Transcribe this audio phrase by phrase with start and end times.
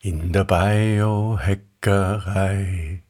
[0.00, 1.58] In der Biohackerei.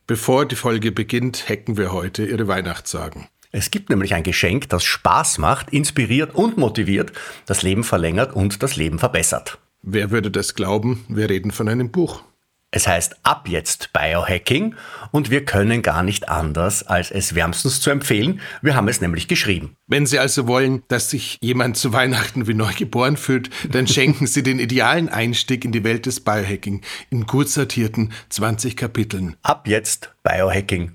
[0.07, 3.29] Bevor die Folge beginnt, hacken wir heute Ihre Weihnachtssagen.
[3.53, 7.13] Es gibt nämlich ein Geschenk, das Spaß macht, inspiriert und motiviert,
[7.45, 9.59] das Leben verlängert und das Leben verbessert.
[9.83, 11.05] Wer würde das glauben?
[11.11, 12.23] Wir reden von einem Buch.
[12.71, 14.75] Es heißt ab jetzt Biohacking
[15.11, 18.43] und wir können gar nicht anders, als es wärmstens zu empfehlen.
[18.61, 19.77] Wir haben es nämlich geschrieben.
[19.87, 24.27] Wenn Sie also wollen, dass sich jemand zu Weihnachten wie neu geboren fühlt, dann schenken
[24.27, 29.37] Sie den idealen Einstieg in die Welt des Biohacking in gut sortierten 20 Kapiteln.
[29.43, 30.93] Ab jetzt Biohacking.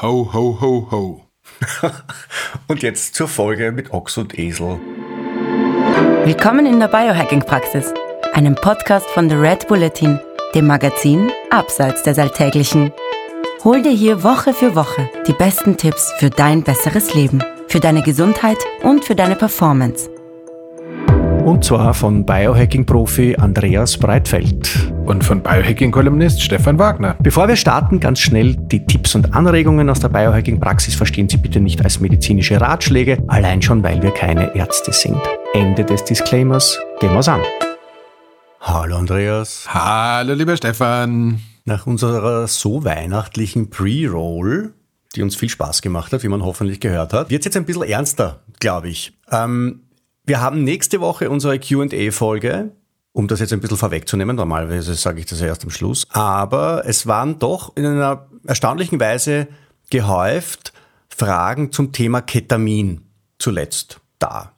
[0.00, 1.26] Ho, ho, ho, ho.
[2.66, 4.80] und jetzt zur Folge mit Ochs und Esel.
[6.24, 7.92] Willkommen in der Biohacking-Praxis,
[8.32, 10.18] einem Podcast von The Red Bulletin
[10.54, 12.92] dem Magazin Abseits des Alltäglichen.
[13.64, 18.02] Hol dir hier Woche für Woche die besten Tipps für dein besseres Leben, für deine
[18.02, 20.08] Gesundheit und für deine Performance.
[21.44, 24.92] Und zwar von Biohacking-Profi Andreas Breitfeld.
[25.06, 27.16] Und von Biohacking-Kolumnist Stefan Wagner.
[27.20, 31.60] Bevor wir starten, ganz schnell die Tipps und Anregungen aus der Biohacking-Praxis verstehen Sie bitte
[31.60, 35.18] nicht als medizinische Ratschläge, allein schon, weil wir keine Ärzte sind.
[35.54, 36.78] Ende des Disclaimers.
[37.00, 37.40] Gehen wir's an.
[38.62, 39.64] Hallo Andreas.
[39.72, 41.40] Hallo lieber Stefan.
[41.64, 44.74] Nach unserer so weihnachtlichen Pre-Roll,
[45.16, 47.64] die uns viel Spaß gemacht hat, wie man hoffentlich gehört hat, wird es jetzt ein
[47.64, 49.18] bisschen ernster, glaube ich.
[49.30, 49.84] Ähm,
[50.24, 52.72] wir haben nächste Woche unsere QA-Folge,
[53.12, 54.36] um das jetzt ein bisschen vorwegzunehmen.
[54.36, 56.06] Normalerweise sage ich das ja erst am Schluss.
[56.10, 59.48] Aber es waren doch in einer erstaunlichen Weise
[59.88, 60.74] gehäuft
[61.08, 63.06] Fragen zum Thema Ketamin
[63.38, 64.52] zuletzt da.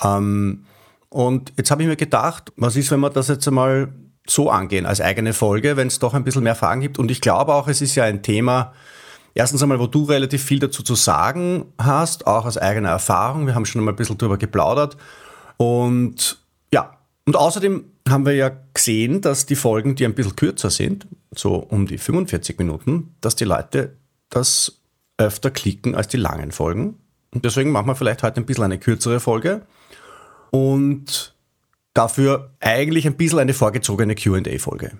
[0.00, 0.64] Ähm,
[1.10, 3.92] und jetzt habe ich mir gedacht, was ist, wenn wir das jetzt einmal
[4.28, 6.98] so angehen als eigene Folge, wenn es doch ein bisschen mehr Fragen gibt.
[6.98, 8.74] Und ich glaube auch, es ist ja ein Thema,
[9.34, 13.46] erstens einmal, wo du relativ viel dazu zu sagen hast, auch aus eigener Erfahrung.
[13.46, 14.96] Wir haben schon einmal ein bisschen drüber geplaudert.
[15.56, 16.38] Und
[16.72, 21.06] ja, und außerdem haben wir ja gesehen, dass die Folgen, die ein bisschen kürzer sind,
[21.34, 23.96] so um die 45 Minuten, dass die Leute
[24.30, 24.80] das
[25.16, 26.98] öfter klicken als die langen Folgen.
[27.34, 29.62] Und deswegen machen wir vielleicht heute ein bisschen eine kürzere Folge
[30.50, 31.34] und
[31.94, 34.92] dafür eigentlich ein bisschen eine vorgezogene QA-Folge.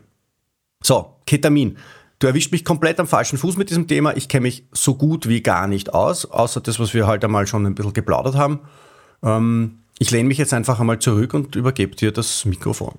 [0.82, 1.78] So, Ketamin.
[2.18, 4.16] Du erwischt mich komplett am falschen Fuß mit diesem Thema.
[4.16, 7.46] Ich kenne mich so gut wie gar nicht aus, außer das, was wir halt einmal
[7.46, 8.60] schon ein bisschen geplaudert haben.
[9.22, 12.94] Ähm, ich lehne mich jetzt einfach einmal zurück und übergebe dir das Mikrofon.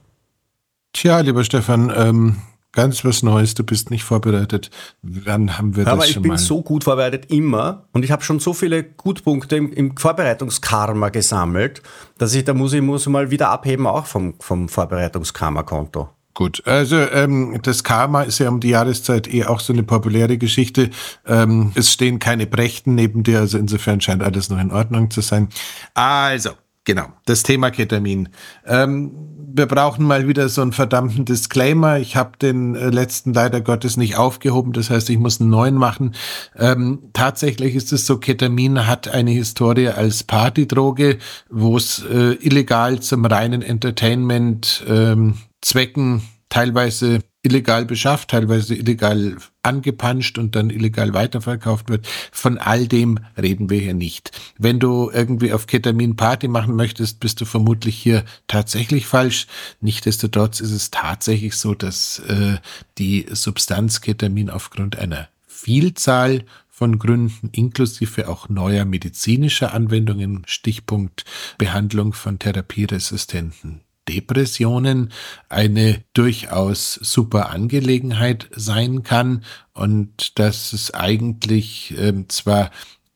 [0.93, 2.37] Tja, lieber Stefan, ähm,
[2.79, 4.69] Ganz was Neues, du bist nicht vorbereitet.
[5.01, 8.23] Wann haben wir das aber schon ich bin so gut vorbereitet immer und ich habe
[8.23, 11.81] schon so viele Gutpunkte im, im Vorbereitungskarma gesammelt,
[12.17, 16.09] dass ich da muss ich muss mal wieder abheben auch vom, vom Vorbereitungskarma-Konto.
[16.39, 20.37] Gut, also ähm, das Karma ist ja um die Jahreszeit eh auch so eine populäre
[20.37, 20.89] Geschichte.
[21.27, 25.19] Ähm, es stehen keine Brechten neben dir, also insofern scheint alles noch in Ordnung zu
[25.19, 25.49] sein.
[25.95, 26.51] Also,
[26.85, 28.29] genau, das Thema Ketamin.
[28.65, 29.11] Ähm,
[29.51, 31.97] wir brauchen mal wieder so einen verdammten Disclaimer.
[31.99, 35.75] Ich habe den äh, letzten leider Gottes nicht aufgehoben, das heißt, ich muss einen neuen
[35.75, 36.15] machen.
[36.55, 41.17] Ähm, tatsächlich ist es so, Ketamin hat eine Historie als Partydroge,
[41.49, 50.37] wo es äh, illegal zum reinen Entertainment ähm, Zwecken teilweise illegal beschafft, teilweise illegal angepanscht
[50.37, 52.07] und dann illegal weiterverkauft wird.
[52.31, 54.31] Von all dem reden wir hier nicht.
[54.57, 59.47] Wenn du irgendwie auf Ketamin Party machen möchtest, bist du vermutlich hier tatsächlich falsch.
[59.79, 62.57] Nichtsdestotrotz ist es tatsächlich so, dass äh,
[62.97, 71.25] die Substanz Ketamin aufgrund einer Vielzahl von Gründen, inklusive auch neuer medizinischer Anwendungen, Stichpunkt
[71.57, 75.11] Behandlung von therapieresistenten Depressionen
[75.49, 79.43] eine durchaus super Angelegenheit sein kann
[79.73, 82.71] und dass es eigentlich ähm, zwar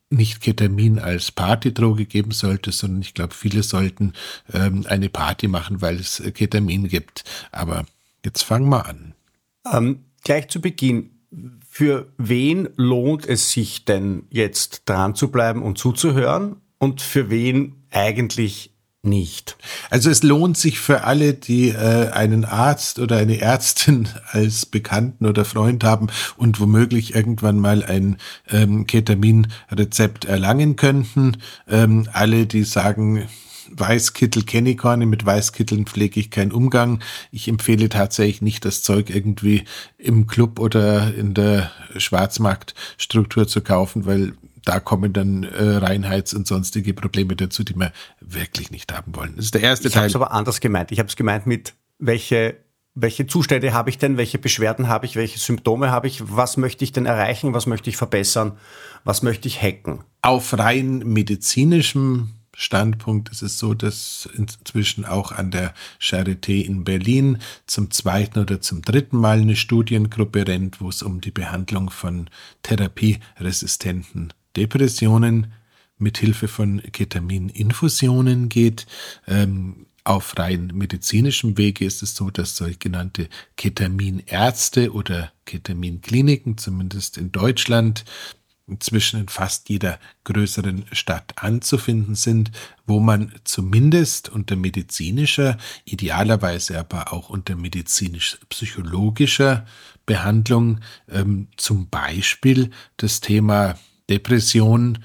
[0.09, 4.13] nicht Ketamin als Partydroge geben sollte, sondern ich glaube, viele sollten
[4.53, 7.23] ähm, eine Party machen, weil es äh, Ketamin gibt.
[7.51, 7.85] Aber
[8.23, 9.15] jetzt fangen wir an.
[9.71, 11.09] Ähm, gleich zu Beginn.
[11.67, 17.75] Für wen lohnt es sich denn jetzt dran zu bleiben und zuzuhören und für wen
[17.89, 18.72] eigentlich
[19.03, 19.57] nicht.
[19.89, 25.25] Also es lohnt sich für alle, die äh, einen Arzt oder eine Ärztin als Bekannten
[25.25, 26.07] oder Freund haben
[26.37, 28.17] und womöglich irgendwann mal ein
[28.49, 31.37] ähm, Ketaminrezept erlangen könnten.
[31.67, 33.27] Ähm, alle, die sagen,
[33.75, 37.01] Weißkittel kenne ich gar nicht, mit Weißkitteln pflege ich keinen Umgang.
[37.31, 39.65] Ich empfehle tatsächlich nicht, das Zeug irgendwie
[39.97, 44.33] im Club oder in der Schwarzmarktstruktur zu kaufen, weil
[44.65, 49.35] da kommen dann äh, Reinheits- und sonstige Probleme dazu, die wir wirklich nicht haben wollen.
[49.35, 50.07] Das ist der erste ich Teil.
[50.07, 50.91] Ich habe es aber anders gemeint.
[50.91, 52.55] Ich habe es gemeint mit, welche,
[52.95, 56.83] welche Zustände habe ich denn, welche Beschwerden habe ich, welche Symptome habe ich, was möchte
[56.83, 58.57] ich denn erreichen, was möchte ich verbessern,
[59.03, 60.03] was möchte ich hacken.
[60.21, 67.39] Auf rein medizinischem Standpunkt ist es so, dass inzwischen auch an der Charité in Berlin
[67.65, 72.29] zum zweiten oder zum dritten Mal eine Studiengruppe rennt, wo es um die Behandlung von
[72.61, 75.53] therapieresistenten Depressionen
[75.97, 78.87] mit Hilfe von Ketamininfusionen geht.
[79.27, 87.31] Ähm, auf rein medizinischem Wege ist es so, dass sogenannte Ketaminärzte oder Ketaminkliniken, zumindest in
[87.31, 88.03] Deutschland,
[88.67, 92.51] inzwischen in fast jeder größeren Stadt anzufinden sind,
[92.85, 99.65] wo man zumindest unter medizinischer, idealerweise aber auch unter medizinisch-psychologischer
[100.05, 103.77] Behandlung ähm, zum Beispiel das Thema
[104.09, 104.99] Depression,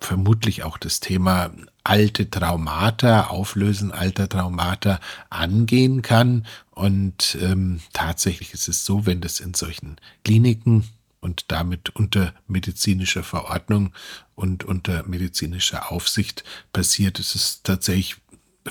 [0.00, 1.50] vermutlich auch das Thema
[1.84, 5.00] alte Traumata, Auflösen alter Traumata
[5.30, 6.46] angehen kann.
[6.70, 10.84] Und ähm, tatsächlich ist es so, wenn das in solchen Kliniken
[11.20, 13.92] und damit unter medizinischer Verordnung
[14.34, 17.18] und unter medizinischer Aufsicht passiert.
[17.18, 18.16] Es ist tatsächlich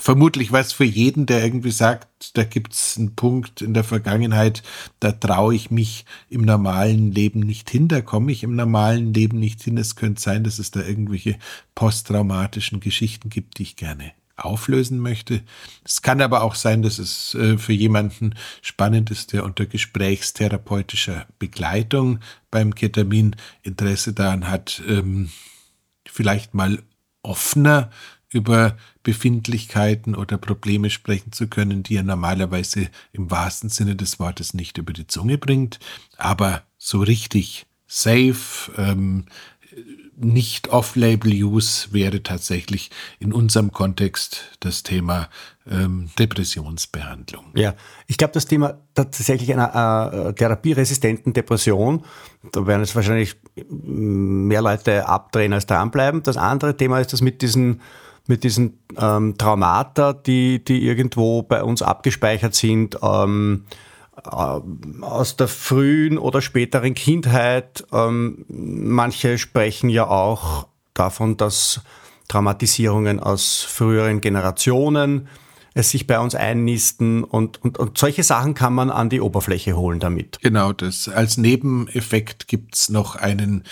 [0.00, 4.62] vermutlich was für jeden, der irgendwie sagt, da gibt es einen Punkt in der Vergangenheit,
[4.98, 9.38] da traue ich mich im normalen Leben nicht hin, da komme ich im normalen Leben
[9.38, 9.76] nicht hin.
[9.76, 11.38] Es könnte sein, dass es da irgendwelche
[11.74, 15.42] posttraumatischen Geschichten gibt, die ich gerne auflösen möchte.
[15.84, 21.26] Es kann aber auch sein, dass es äh, für jemanden spannend ist, der unter gesprächstherapeutischer
[21.38, 22.20] Begleitung
[22.50, 25.30] beim Ketamin Interesse daran hat, ähm,
[26.06, 26.82] vielleicht mal
[27.22, 27.90] offener
[28.30, 34.54] über Befindlichkeiten oder Probleme sprechen zu können, die er normalerweise im wahrsten Sinne des Wortes
[34.54, 35.78] nicht über die Zunge bringt,
[36.16, 39.24] aber so richtig safe, ähm,
[40.16, 45.28] nicht Off-Label-Use wäre tatsächlich in unserem Kontext das Thema
[45.68, 47.46] ähm, Depressionsbehandlung.
[47.54, 47.74] Ja,
[48.06, 52.04] ich glaube, das Thema tatsächlich einer äh, therapieresistenten Depression,
[52.52, 53.36] da werden es wahrscheinlich
[53.70, 56.22] mehr Leute abdrehen als dranbleiben.
[56.22, 57.80] Das andere Thema ist das mit diesen
[58.30, 63.64] mit diesen ähm, Traumata, die, die irgendwo bei uns abgespeichert sind, ähm,
[64.16, 64.60] äh,
[65.02, 67.84] aus der frühen oder späteren Kindheit.
[67.92, 71.80] Ähm, manche sprechen ja auch davon, dass
[72.28, 75.28] Traumatisierungen aus früheren Generationen
[75.74, 79.76] es sich bei uns einnisten und, und, und solche Sachen kann man an die Oberfläche
[79.76, 80.38] holen damit.
[80.40, 83.64] Genau, das als Nebeneffekt gibt's noch einen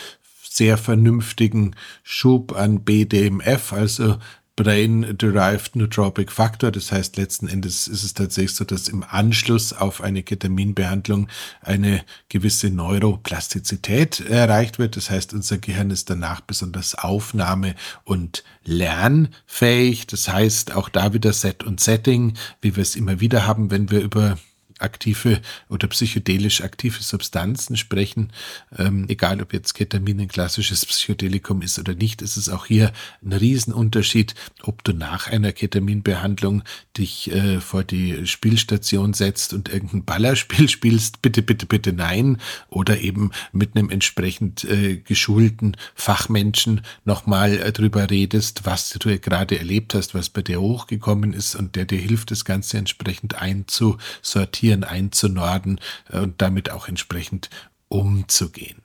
[0.59, 4.17] sehr vernünftigen Schub an BDMF, also
[4.59, 6.73] Brain-Derived Nootropic Factor.
[6.73, 11.29] Das heißt, letzten Endes ist es tatsächlich so, dass im Anschluss auf eine Ketaminbehandlung
[11.61, 14.97] eine gewisse Neuroplastizität erreicht wird.
[14.97, 20.09] Das heißt, unser Gehirn ist danach besonders aufnahme- und lernfähig.
[20.09, 23.93] Das heißt, auch da wieder Set und Setting, wie wir es immer wieder haben, wenn
[23.93, 24.39] wir über
[24.79, 28.33] aktive oder psychedelisch aktive Substanzen sprechen,
[28.77, 32.93] ähm, egal ob jetzt Ketamin ein klassisches Psychedelikum ist oder nicht, ist es auch hier
[33.25, 36.63] ein Riesenunterschied, ob du nach einer Ketaminbehandlung
[36.97, 42.39] dich äh, vor die Spielstation setzt und irgendein Ballerspiel spielst, bitte, bitte, bitte nein,
[42.69, 49.59] oder eben mit einem entsprechend äh, geschulten Fachmenschen nochmal äh, drüber redest, was du gerade
[49.59, 54.68] erlebt hast, was bei dir hochgekommen ist und der dir hilft, das Ganze entsprechend einzusortieren
[54.73, 55.81] einzusortieren, einzunorden
[56.11, 57.51] äh, und damit auch entsprechend
[57.89, 58.83] umzugehen.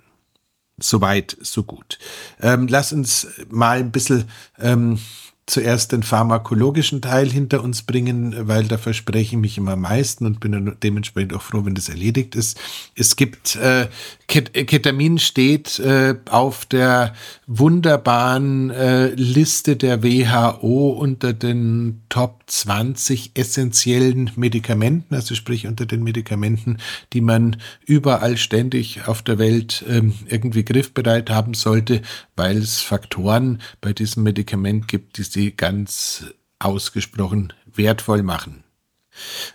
[0.80, 2.00] Soweit, so gut.
[2.42, 5.00] Ähm, lass uns mal ein bisschen ähm,
[5.46, 10.26] zuerst den pharmakologischen Teil hinter uns bringen, weil da verspreche ich mich immer am meisten
[10.26, 12.60] und bin dementsprechend auch froh, wenn das erledigt ist.
[12.96, 13.88] Es gibt, äh,
[14.28, 17.14] Ketamin steht äh, auf der
[17.46, 26.04] wunderbaren äh, Liste der WHO unter den Top 20 essentiellen Medikamenten, also sprich unter den
[26.04, 26.78] Medikamenten,
[27.12, 32.02] die man überall ständig auf der Welt ähm, irgendwie griffbereit haben sollte,
[32.38, 36.26] weil es Faktoren bei diesem Medikament gibt, die sie ganz
[36.60, 38.63] ausgesprochen wertvoll machen.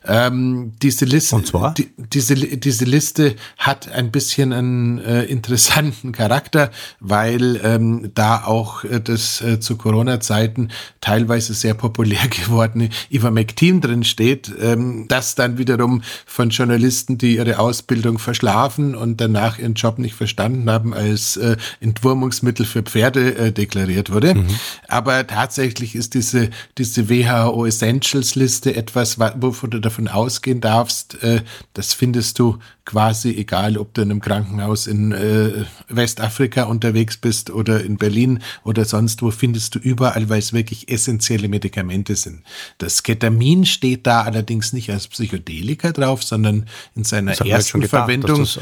[0.07, 1.75] Ähm, diese Liste, Und zwar?
[1.75, 8.85] Die, diese, diese Liste hat ein bisschen einen äh, interessanten Charakter, weil ähm, da auch
[8.85, 15.59] äh, das äh, zu Corona-Zeiten teilweise sehr populär gewordene Ivermectin drin steht, ähm, das dann
[15.59, 21.37] wiederum von Journalisten, die ihre Ausbildung verschlafen und danach ihren Job nicht verstanden haben, als
[21.37, 24.35] äh, Entwurmungsmittel für Pferde äh, deklariert wurde.
[24.35, 24.47] Mhm.
[24.87, 31.23] Aber tatsächlich ist diese, diese WHO Essentials Liste etwas, wo wovon du davon ausgehen darfst,
[31.23, 31.43] äh,
[31.75, 37.50] das findest du quasi egal, ob du in einem Krankenhaus in äh, Westafrika unterwegs bist
[37.50, 42.45] oder in Berlin oder sonst wo, findest du überall, weil es wirklich essentielle Medikamente sind.
[42.78, 46.64] Das Ketamin steht da allerdings nicht als Psychedelika drauf, sondern
[46.95, 48.57] in seiner ersten gedacht, Verwendung, das muss,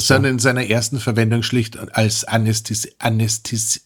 [0.00, 0.30] sondern ja.
[0.30, 3.82] in seiner ersten Verwendung schlicht als Anästhesi Anästhesi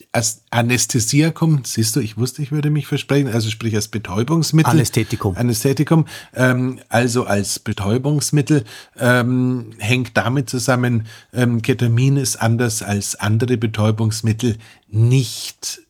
[0.50, 1.60] Anästhesiakum.
[1.64, 4.70] Siehst du, ich wusste, ich würde mich versprechen, also sprich als Betäubungsmittel.
[4.70, 5.36] Anästhetikum.
[5.36, 5.85] Anästhetikum,
[6.34, 8.64] ähm, also als Betäubungsmittel.
[8.98, 14.56] Ähm, hängt damit zusammen, ähm, Ketamin ist anders als andere Betäubungsmittel
[14.88, 15.80] nicht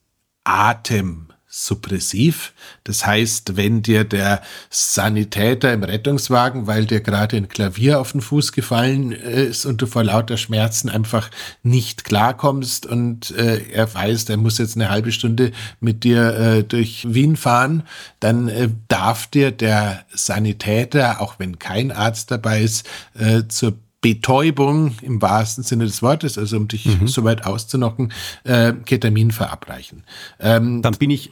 [0.43, 2.53] Atem suppressiv.
[2.83, 8.21] Das heißt, wenn dir der Sanitäter im Rettungswagen, weil dir gerade ein Klavier auf den
[8.21, 11.31] Fuß gefallen ist und du vor lauter Schmerzen einfach
[11.63, 16.63] nicht klarkommst und äh, er weiß, er muss jetzt eine halbe Stunde mit dir äh,
[16.63, 17.83] durch Wien fahren,
[18.19, 22.87] dann äh, darf dir der Sanitäter, auch wenn kein Arzt dabei ist,
[23.17, 27.07] äh, zur Betäubung im wahrsten Sinne des Wortes, also um dich mhm.
[27.07, 28.13] so weit auszunocken,
[28.43, 30.03] äh, Ketamin verabreichen.
[30.39, 31.31] Ähm, Dann bin ich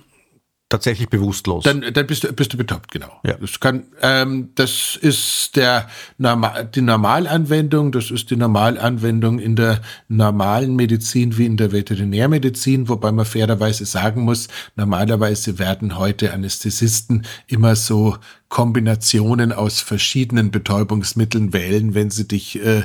[0.69, 1.63] tatsächlich bewusstlos.
[1.63, 3.19] Dann, dann bist du bist du betäubt, genau.
[3.23, 3.35] Ja.
[3.35, 7.91] Das kann, ähm, das ist der die Normalanwendung.
[7.91, 13.85] Das ist die Normalanwendung in der normalen Medizin wie in der Veterinärmedizin, wobei man fairerweise
[13.85, 18.17] sagen muss, normalerweise werden heute Anästhesisten immer so
[18.49, 22.83] Kombinationen aus verschiedenen Betäubungsmitteln wählen, wenn sie dich äh,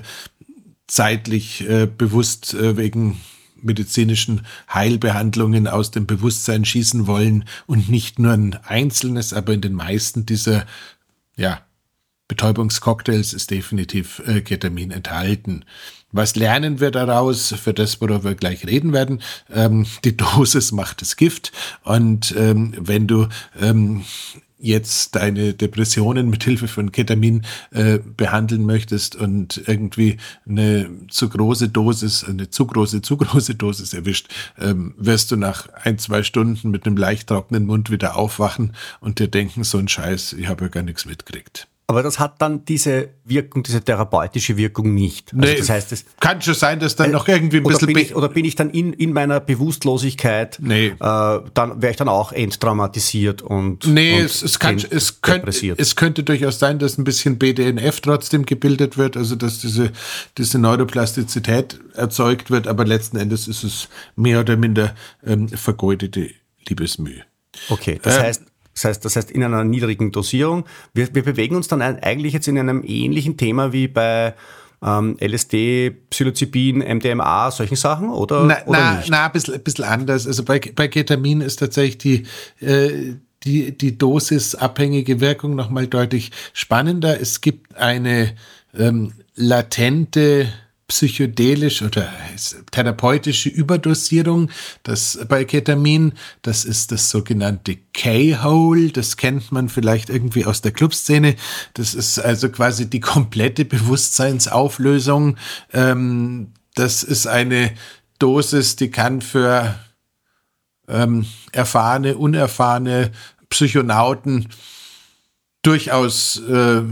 [0.86, 3.20] zeitlich äh, bewusst äh, wegen
[3.62, 9.74] medizinischen Heilbehandlungen aus dem Bewusstsein schießen wollen und nicht nur ein einzelnes, aber in den
[9.74, 10.66] meisten dieser
[11.36, 11.60] ja,
[12.28, 15.64] Betäubungscocktails ist definitiv äh, Ketamin enthalten.
[16.12, 17.54] Was lernen wir daraus?
[17.60, 19.22] Für das, worüber wir gleich reden werden.
[19.52, 21.52] Ähm, die Dosis macht das Gift.
[21.82, 23.28] Und ähm, wenn du
[23.60, 24.04] ähm,
[24.60, 31.68] jetzt deine Depressionen mit Hilfe von Ketamin äh, behandeln möchtest und irgendwie eine zu große
[31.68, 36.70] Dosis, eine zu große, zu große Dosis erwischt, ähm, wirst du nach ein, zwei Stunden
[36.70, 40.64] mit einem leicht trockenen Mund wieder aufwachen und dir denken, so ein Scheiß, ich habe
[40.64, 41.69] ja gar nichts mitgekriegt.
[41.90, 45.32] Aber das hat dann diese Wirkung, diese therapeutische Wirkung nicht.
[45.34, 47.88] Also nee, das heißt, es kann schon sein, dass dann äh, noch irgendwie ein bisschen.
[47.88, 50.86] Bin ich, oder bin ich dann in, in meiner Bewusstlosigkeit, nee.
[50.86, 53.88] äh, dann wäre ich dann auch enttraumatisiert und.
[53.88, 58.00] Nee, und es, es, kann, es, könnte, es könnte durchaus sein, dass ein bisschen BDNF
[58.00, 59.90] trotzdem gebildet wird, also dass diese,
[60.38, 64.94] diese Neuroplastizität erzeugt wird, aber letzten Endes ist es mehr oder minder
[65.26, 66.30] ähm, vergeudete
[66.68, 67.24] Liebesmühe.
[67.68, 68.42] Okay, das äh, heißt,
[68.74, 70.64] das heißt, das heißt in einer niedrigen Dosierung.
[70.94, 74.34] Wir, wir bewegen uns dann eigentlich jetzt in einem ähnlichen Thema wie bei
[74.82, 79.10] ähm, LSD, Psilocybin, MDMA, solchen Sachen oder, na, oder na, nicht?
[79.10, 80.26] Na, ein bisschen, ein bisschen anders.
[80.26, 87.20] Also bei, bei Ketamin ist tatsächlich die, äh, die, die dosisabhängige Wirkung nochmal deutlich spannender.
[87.20, 88.34] Es gibt eine
[88.76, 90.48] ähm, latente
[90.90, 92.12] psychedelisch oder
[92.72, 94.50] therapeutische Überdosierung.
[94.82, 98.90] Das bei Ketamin, das ist das sogenannte K-Hole.
[98.90, 101.36] Das kennt man vielleicht irgendwie aus der Clubszene.
[101.74, 105.36] Das ist also quasi die komplette Bewusstseinsauflösung.
[105.72, 107.70] Ähm, das ist eine
[108.18, 109.76] Dosis, die kann für
[110.88, 113.12] ähm, erfahrene, unerfahrene
[113.48, 114.48] Psychonauten
[115.62, 116.82] durchaus äh,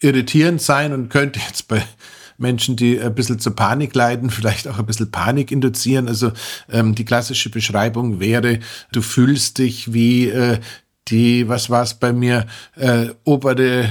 [0.00, 1.84] irritierend sein und könnte jetzt bei
[2.38, 6.08] Menschen, die ein bisschen zur Panik leiden, vielleicht auch ein bisschen Panik induzieren.
[6.08, 6.32] Also
[6.70, 8.60] ähm, die klassische Beschreibung wäre,
[8.92, 10.58] du fühlst dich wie äh,
[11.08, 13.88] die, was war es bei mir, äh, obere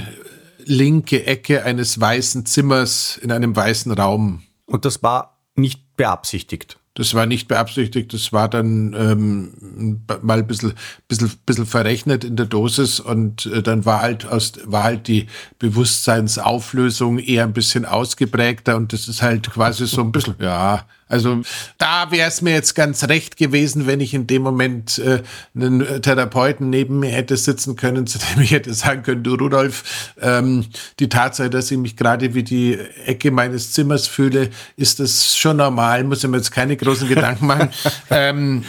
[0.66, 4.44] linke Ecke eines weißen Zimmers in einem weißen Raum.
[4.66, 6.76] Und das war nicht beabsichtigt.
[6.98, 10.74] Das war nicht beabsichtigt, das war dann ähm, mal ein bisschen,
[11.08, 15.27] bisschen, bisschen verrechnet in der Dosis und äh, dann war halt, aus, war halt die
[15.60, 21.42] Bewusstseinsauflösung eher ein bisschen ausgeprägter und das ist halt quasi so ein bisschen, ja, also
[21.78, 25.22] da wäre es mir jetzt ganz recht gewesen, wenn ich in dem Moment äh,
[25.56, 30.14] einen Therapeuten neben mir hätte sitzen können, zu dem ich hätte sagen können, du Rudolf,
[30.22, 30.66] ähm,
[31.00, 35.58] die Tatsache, dass ich mich gerade wie die Ecke meines Zimmers fühle, ist das schon
[35.58, 37.70] normal, muss ich mir jetzt keine großen Gedanken machen.
[38.10, 38.64] ähm,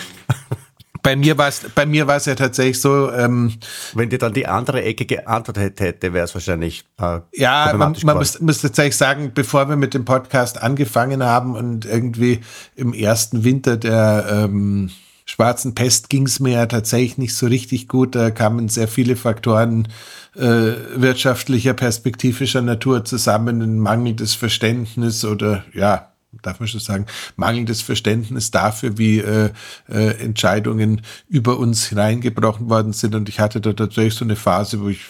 [1.03, 3.11] bei mir war es bei mir war es ja tatsächlich so.
[3.13, 3.55] Ähm,
[3.95, 6.85] Wenn dir dann die andere Ecke geantwortet hätte, wäre es wahrscheinlich.
[7.01, 11.55] Äh, ja, man, man muss, muss tatsächlich sagen, bevor wir mit dem Podcast angefangen haben
[11.55, 12.41] und irgendwie
[12.77, 14.91] im ersten Winter der ähm,
[15.25, 18.15] schwarzen Pest ging es mir ja tatsächlich nicht so richtig gut.
[18.15, 19.89] Da kamen sehr viele Faktoren
[20.35, 27.07] äh, wirtschaftlicher, perspektivischer Natur zusammen, ein mangelndes Verständnis oder ja, darf man schon sagen,
[27.37, 29.51] mangelndes Verständnis dafür, wie äh,
[29.89, 33.15] äh, Entscheidungen über uns hineingebrochen worden sind.
[33.15, 35.01] Und ich hatte da tatsächlich so eine Phase, wo ich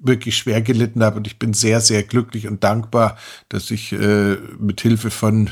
[0.00, 3.16] wirklich schwer gelitten habe und ich bin sehr, sehr glücklich und dankbar,
[3.48, 5.50] dass ich äh, mit Hilfe von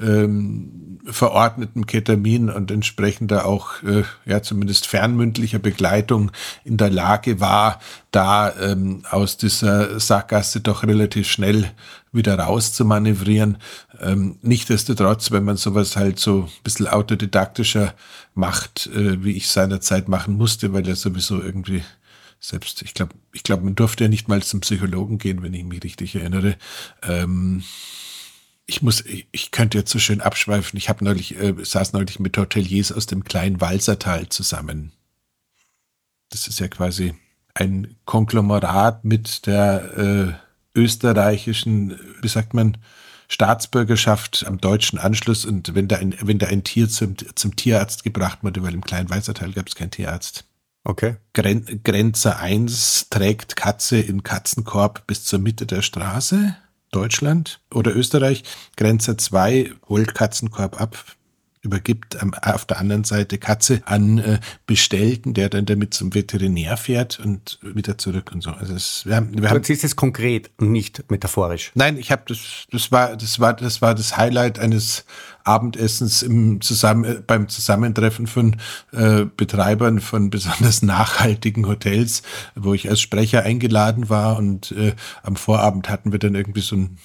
[0.00, 6.32] ähm, verordnetem Ketamin und entsprechender auch äh, ja zumindest fernmündlicher Begleitung
[6.64, 7.78] in der Lage war,
[8.10, 11.70] da ähm, aus dieser Sackgasse doch relativ schnell
[12.10, 13.58] wieder raus zu manövrieren.
[14.00, 17.94] Ähm, Nichtsdestotrotz, wenn man sowas halt so ein bisschen autodidaktischer
[18.34, 21.82] macht, äh, wie ich seinerzeit machen musste, weil er sowieso irgendwie
[22.44, 25.64] selbst, ich glaube, ich glaube, man durfte ja nicht mal zum Psychologen gehen, wenn ich
[25.64, 26.56] mich richtig erinnere.
[27.02, 27.64] Ähm,
[28.66, 30.76] ich muss, ich könnte jetzt so schön abschweifen.
[30.76, 34.92] Ich habe neulich, äh, saß neulich mit Hoteliers aus dem kleinen Walsertal zusammen.
[36.28, 37.14] Das ist ja quasi
[37.54, 39.96] ein Konglomerat mit der
[40.74, 42.76] äh, österreichischen, wie sagt man,
[43.28, 45.46] Staatsbürgerschaft am deutschen Anschluss.
[45.46, 48.84] Und wenn da ein, wenn da ein Tier zum, zum Tierarzt gebracht wurde, weil im
[48.84, 50.44] kleinen Walsertal gab es keinen Tierarzt.
[50.84, 51.16] Okay.
[51.32, 56.56] Gren Grenze 1 trägt Katze in Katzenkorb bis zur Mitte der Straße.
[56.90, 58.44] Deutschland oder Österreich.
[58.76, 61.04] Grenze 2 holt Katzenkorb ab,
[61.64, 67.18] übergibt auf der anderen Seite Katze an äh, Bestellten, der dann damit zum Veterinär fährt
[67.18, 68.50] und wieder zurück und so.
[68.50, 71.72] Also es, wir haben, wir haben, du erzählst es konkret und nicht metaphorisch.
[71.74, 75.04] Nein, ich habe das, das war, das war, das war das Highlight eines
[75.44, 78.56] Abendessens im Zusammen, äh, beim Zusammentreffen von
[78.92, 82.22] äh, Betreibern von besonders nachhaltigen Hotels,
[82.54, 86.76] wo ich als Sprecher eingeladen war und äh, am Vorabend hatten wir dann irgendwie so
[86.76, 86.98] ein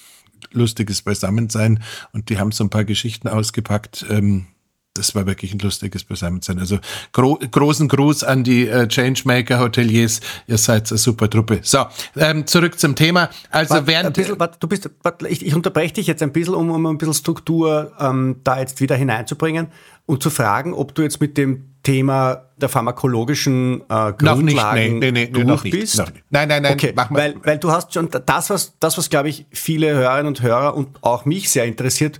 [0.52, 1.82] lustiges Beisammensein
[2.12, 4.06] und die haben so ein paar Geschichten ausgepackt.
[4.08, 4.46] Ähm,
[4.94, 6.58] das war wirklich ein lustiges Beisammensein.
[6.58, 6.78] Also
[7.12, 10.20] gro großen Gruß an die äh, Changemaker Hoteliers.
[10.48, 11.60] Ihr seid eine super Truppe.
[11.62, 13.30] So, ähm, zurück zum Thema.
[13.50, 16.54] Also wart, während bisschen, wart, du bist, wart, ich, ich unterbreche dich jetzt ein bisschen,
[16.54, 19.68] um, um ein bisschen Struktur ähm, da jetzt wieder hineinzubringen
[20.06, 25.30] und zu fragen, ob du jetzt mit dem Thema der pharmakologischen äh, Grundlagen nee, nee,
[25.32, 25.98] nee, durch bist.
[25.98, 26.24] Noch nicht.
[26.30, 26.72] Nein, nein, nein.
[26.74, 27.18] Okay, mach mal.
[27.18, 30.74] Weil, weil du hast schon das, was, das, was glaube ich viele Hörerinnen und Hörer
[30.74, 32.18] und auch mich sehr interessiert,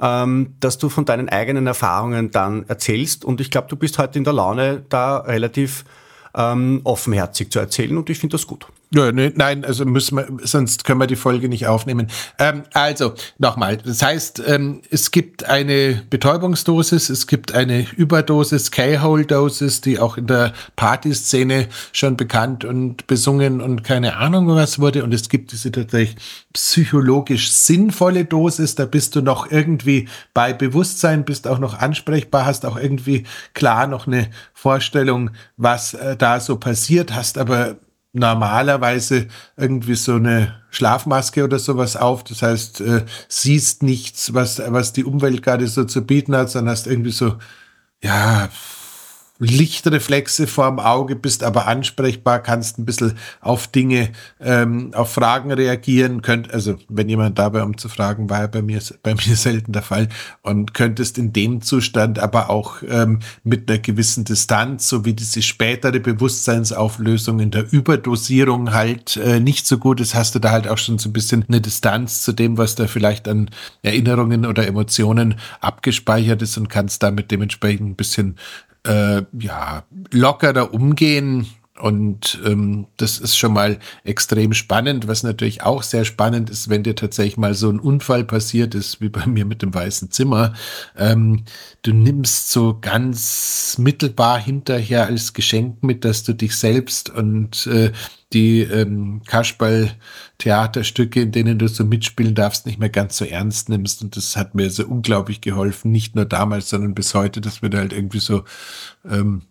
[0.00, 3.24] ähm, dass du von deinen eigenen Erfahrungen dann erzählst.
[3.24, 5.84] Und ich glaube, du bist heute in der Laune, da relativ
[6.34, 8.66] ähm, offenherzig zu erzählen und ich finde das gut.
[8.94, 12.06] Ja, ne, nein, also müssen wir, sonst können wir die Folge nicht aufnehmen.
[12.38, 19.80] Ähm, also, nochmal, das heißt, ähm, es gibt eine Betäubungsdosis, es gibt eine Überdosis, K-Hole-Dosis,
[19.80, 25.02] die auch in der Partyszene schon bekannt und besungen und keine Ahnung was wurde.
[25.02, 26.16] Und es gibt diese tatsächlich
[26.52, 32.64] psychologisch sinnvolle Dosis, da bist du noch irgendwie bei Bewusstsein, bist auch noch ansprechbar, hast
[32.64, 37.78] auch irgendwie klar noch eine Vorstellung, was äh, da so passiert, hast aber
[38.16, 42.24] normalerweise irgendwie so eine Schlafmaske oder sowas auf.
[42.24, 46.72] Das heißt, äh, siehst nichts, was, was die Umwelt gerade so zu bieten hat, sondern
[46.72, 47.36] hast irgendwie so,
[48.02, 48.48] ja,
[49.38, 56.22] Lichtreflexe vorm Auge, bist aber ansprechbar, kannst ein bisschen auf Dinge, ähm, auf Fragen reagieren,
[56.22, 59.72] könnt, also wenn jemand dabei um zu fragen, war ja bei mir, bei mir selten
[59.72, 60.08] der Fall
[60.42, 65.42] und könntest in dem Zustand aber auch ähm, mit einer gewissen Distanz, so wie diese
[65.42, 70.68] spätere Bewusstseinsauflösung in der Überdosierung halt äh, nicht so gut ist, hast du da halt
[70.68, 73.50] auch schon so ein bisschen eine Distanz zu dem, was da vielleicht an
[73.82, 78.36] Erinnerungen oder Emotionen abgespeichert ist und kannst damit dementsprechend ein bisschen
[78.86, 81.46] äh, ja, lockerer umgehen.
[81.80, 85.08] Und ähm, das ist schon mal extrem spannend.
[85.08, 89.00] Was natürlich auch sehr spannend ist, wenn dir tatsächlich mal so ein Unfall passiert ist,
[89.00, 90.54] wie bei mir mit dem weißen Zimmer.
[90.96, 91.44] Ähm,
[91.82, 97.92] du nimmst so ganz mittelbar hinterher als Geschenk mit, dass du dich selbst und äh,
[98.32, 104.02] die ähm, Kasperl-Theaterstücke, in denen du so mitspielen darfst, nicht mehr ganz so ernst nimmst.
[104.02, 107.70] Und das hat mir so unglaublich geholfen, nicht nur damals, sondern bis heute, dass wir
[107.70, 108.44] da halt irgendwie so,
[109.08, 109.42] ähm,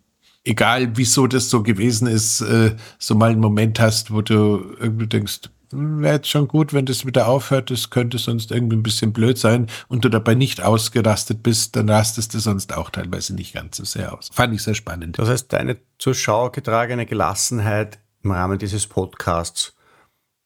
[0.46, 5.08] egal wieso das so gewesen ist, äh, so mal einen Moment hast, wo du irgendwie
[5.08, 8.84] denkst, hm, wäre jetzt schon gut, wenn das wieder aufhört, das könnte sonst irgendwie ein
[8.84, 13.34] bisschen blöd sein und du dabei nicht ausgerastet bist, dann rastest du sonst auch teilweise
[13.34, 14.30] nicht ganz so sehr aus.
[14.32, 15.20] Fand ich sehr spannend.
[15.20, 19.76] Das heißt, deine zur Schau getragene Gelassenheit im Rahmen dieses Podcasts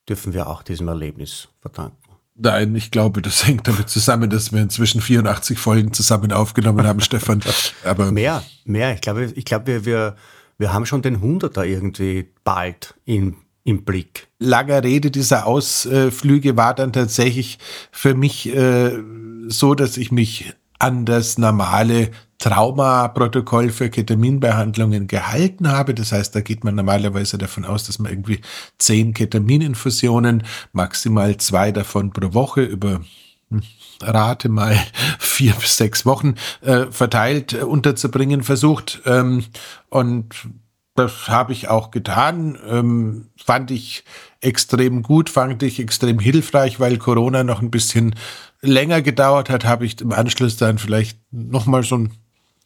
[0.08, 1.99] dürfen wir auch diesem Erlebnis verdanken.
[2.41, 7.02] Nein, ich glaube, das hängt damit zusammen, dass wir inzwischen 84 Folgen zusammen aufgenommen haben,
[7.02, 7.41] Stefan.
[7.84, 8.93] Aber mehr, mehr.
[8.93, 10.15] Ich glaube, ich glaube, wir, wir,
[10.58, 14.28] wir haben schon den Hunderter irgendwie bald in, im Blick.
[14.39, 17.60] Langer Rede dieser Ausflüge war dann tatsächlich
[17.91, 18.97] für mich äh,
[19.47, 25.93] so, dass ich mich an das normale Traumaprotokoll für Ketaminbehandlungen gehalten habe.
[25.93, 28.39] Das heißt, da geht man normalerweise davon aus, dass man irgendwie
[28.78, 33.02] zehn Ketamininfusionen, maximal zwei davon pro Woche über
[33.49, 33.62] hm,
[34.02, 34.80] Rate mal
[35.19, 39.02] vier bis sechs Wochen äh, verteilt äh, unterzubringen versucht.
[39.06, 39.43] Ähm,
[39.89, 40.34] und
[40.95, 42.58] das habe ich auch getan.
[42.67, 44.06] Ähm, fand ich
[44.39, 48.15] extrem gut, fand ich extrem hilfreich, weil Corona noch ein bisschen
[48.62, 52.13] länger gedauert hat, habe ich im Anschluss dann vielleicht nochmal so ein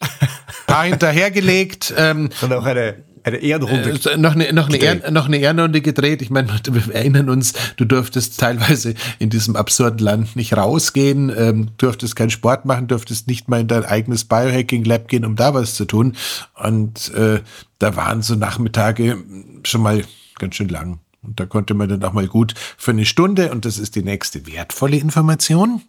[0.67, 1.93] paar hinterhergelegt.
[1.97, 3.99] Ähm, und auch eine eine Ehrenrunde.
[4.11, 6.21] Äh, noch eine, noch, eine Ehren, noch eine Ehrenrunde gedreht.
[6.21, 11.69] Ich meine, wir erinnern uns, du durftest teilweise in diesem absurden Land nicht rausgehen, ähm,
[11.77, 15.75] durftest keinen Sport machen, durftest nicht mal in dein eigenes Biohacking-Lab gehen, um da was
[15.75, 16.15] zu tun.
[16.55, 17.39] Und äh,
[17.79, 19.17] da waren so Nachmittage
[19.63, 20.03] schon mal
[20.37, 20.99] ganz schön lang.
[21.23, 24.03] Und da konnte man dann auch mal gut für eine Stunde, und das ist die
[24.03, 25.81] nächste wertvolle Information,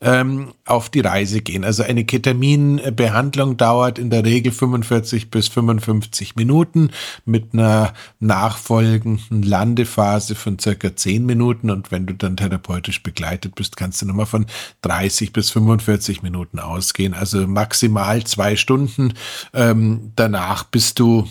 [0.00, 1.64] ähm, auf die Reise gehen.
[1.64, 6.90] Also eine Ketaminbehandlung dauert in der Regel 45 bis 55 Minuten
[7.24, 11.70] mit einer nachfolgenden Landephase von circa 10 Minuten.
[11.70, 14.46] Und wenn du dann therapeutisch begleitet bist, kannst du nochmal von
[14.82, 17.14] 30 bis 45 Minuten ausgehen.
[17.14, 19.14] Also maximal zwei Stunden.
[19.52, 21.26] Ähm, danach bist du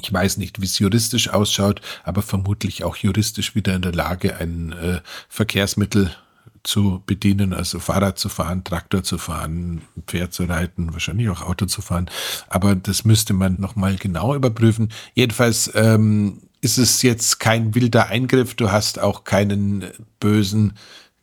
[0.00, 4.36] ich weiß nicht, wie es juristisch ausschaut, aber vermutlich auch juristisch wieder in der Lage,
[4.36, 6.14] ein äh, Verkehrsmittel
[6.62, 11.66] zu bedienen, also Fahrrad zu fahren, Traktor zu fahren, Pferd zu reiten, wahrscheinlich auch Auto
[11.66, 12.10] zu fahren.
[12.48, 14.90] Aber das müsste man nochmal genau überprüfen.
[15.14, 18.54] Jedenfalls ähm, ist es jetzt kein wilder Eingriff.
[18.54, 19.84] Du hast auch keinen
[20.18, 20.74] bösen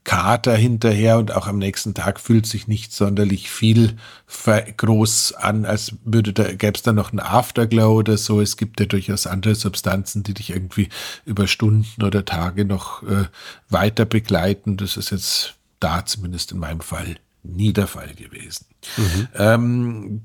[0.03, 3.95] Kater hinterher und auch am nächsten Tag fühlt sich nicht sonderlich viel
[4.27, 8.41] groß an, als würde da, gäbe es da noch einen Afterglow oder so.
[8.41, 10.89] Es gibt ja durchaus andere Substanzen, die dich irgendwie
[11.25, 13.25] über Stunden oder Tage noch äh,
[13.69, 14.75] weiter begleiten.
[14.75, 18.65] Das ist jetzt da zumindest in meinem Fall nie der Fall gewesen.
[18.97, 19.27] Mhm.
[19.35, 20.21] Ähm,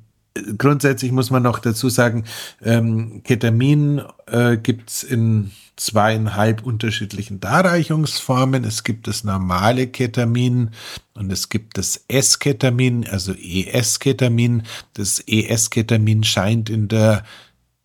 [0.57, 2.25] grundsätzlich muss man noch dazu sagen,
[2.63, 8.65] ähm, Ketamin äh, gibt es in zweieinhalb unterschiedlichen Darreichungsformen.
[8.65, 10.71] Es gibt das normale Ketamin
[11.15, 14.65] und es gibt das S-Ketamin, also ES-Ketamin.
[14.95, 17.25] Das ES-Ketamin scheint in der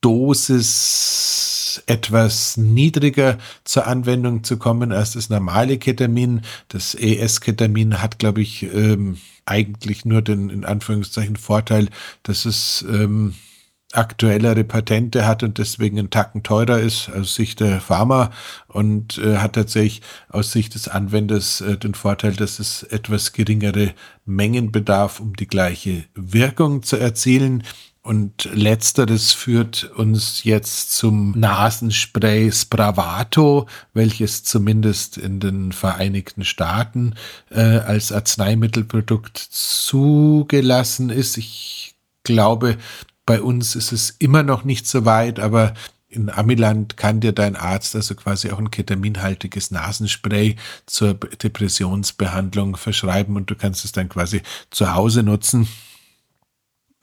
[0.02, 6.42] Dosis etwas niedriger zur Anwendung zu kommen als das normale Ketamin.
[6.68, 11.90] Das ES-Ketamin hat, glaube ich, ähm, eigentlich nur den in Anführungszeichen Vorteil,
[12.24, 13.36] dass es ähm,
[13.94, 18.32] aktuellere Patente hat und deswegen einen Tacken teurer ist aus Sicht der Pharma
[18.68, 23.94] und äh, hat tatsächlich aus Sicht des Anwenders äh, den Vorteil, dass es etwas geringere
[24.26, 27.64] Mengen bedarf, um die gleiche Wirkung zu erzielen.
[28.06, 37.16] Und letzteres führt uns jetzt zum Nasenspray Spravato, welches zumindest in den Vereinigten Staaten
[37.50, 41.38] äh, als Arzneimittelprodukt zugelassen ist.
[41.38, 42.78] Ich glaube,
[43.26, 45.74] bei uns ist es immer noch nicht so weit, aber
[46.10, 53.36] in Amiland kann dir dein Arzt also quasi auch ein ketaminhaltiges Nasenspray zur Depressionsbehandlung verschreiben
[53.36, 55.68] und du kannst es dann quasi zu Hause nutzen.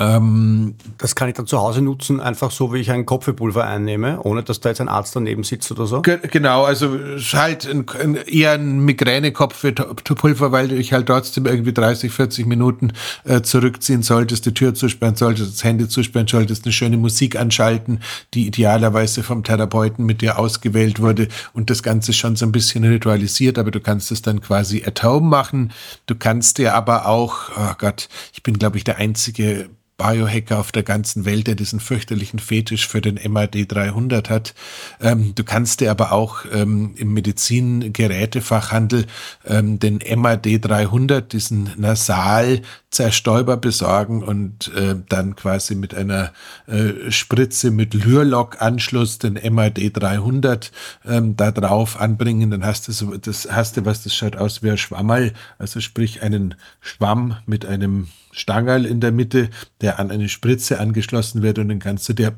[0.01, 4.23] Ähm, das kann ich dann zu Hause nutzen, einfach so, wie ich ein Kopfpulver einnehme,
[4.23, 6.01] ohne dass da jetzt ein Arzt daneben sitzt oder so?
[6.01, 6.99] Genau, also
[7.35, 12.93] halt ein, ein, eher ein Migränekopfpulver, weil du dich halt trotzdem irgendwie 30, 40 Minuten
[13.25, 18.01] äh, zurückziehen solltest, die Tür zusperren solltest, das Handy zusperren solltest, eine schöne Musik anschalten,
[18.33, 22.85] die idealerweise vom Therapeuten mit dir ausgewählt wurde und das Ganze schon so ein bisschen
[22.85, 25.73] ritualisiert, aber du kannst es dann quasi at home machen.
[26.07, 29.69] Du kannst dir aber auch, oh Gott, ich bin glaube ich der einzige
[30.01, 34.55] Biohacker auf der ganzen Welt, der diesen fürchterlichen Fetisch für den MAD 300 hat.
[34.99, 39.05] Ähm, du kannst dir aber auch ähm, im Medizingerätefachhandel
[39.47, 46.33] ähm, den MAD 300, diesen Nasalzerstäuber besorgen und äh, dann quasi mit einer
[46.67, 50.73] äh, Spritze mit Lürlock-Anschluss den MAD 300
[51.07, 52.51] ähm, da drauf anbringen.
[52.51, 55.81] Dann hast du so, das hast du was, das schaut aus wie ein Schwammerl, also
[55.81, 61.59] sprich einen Schwamm mit einem Stangerl in der Mitte, der an eine Spritze angeschlossen wird
[61.59, 62.37] und dann kannst du dir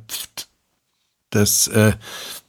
[1.31, 1.93] das äh,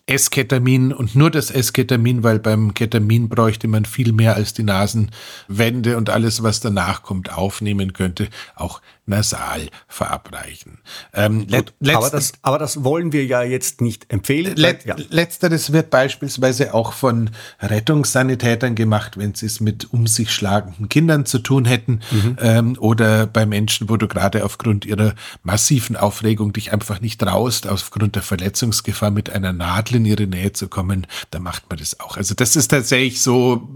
[0.06, 5.96] Esketamin und nur das Esketamin, weil beim Ketamin bräuchte man viel mehr als die Nasenwände
[5.96, 10.80] und alles, was danach kommt, aufnehmen könnte, auch nasal verabreichen.
[11.14, 14.56] Ähm, Gut, aber, das, aber das wollen wir ja jetzt nicht empfehlen.
[14.56, 14.96] Let, ja.
[15.10, 21.26] Letzteres wird beispielsweise auch von Rettungssanitätern gemacht, wenn sie es mit um sich schlagenden Kindern
[21.26, 22.38] zu tun hätten mhm.
[22.40, 27.68] ähm, oder bei Menschen, wo du gerade aufgrund ihrer massiven Aufregung dich einfach nicht traust,
[27.68, 32.00] aufgrund der Verletzungsgefahr mit einer Nadel in ihre Nähe zu kommen, da macht man das
[32.00, 32.16] auch.
[32.16, 33.68] Also das ist tatsächlich so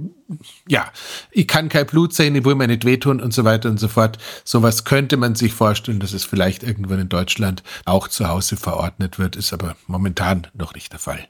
[0.68, 0.92] ja,
[1.32, 3.88] ich kann kein Blut sehen, ich will mir nicht wehtun und so weiter und so
[3.88, 4.18] fort.
[4.44, 9.20] Sowas könnte man sich vorstellen, dass es vielleicht irgendwann in Deutschland auch zu Hause verordnet
[9.20, 11.28] wird, ist aber momentan noch nicht der Fall.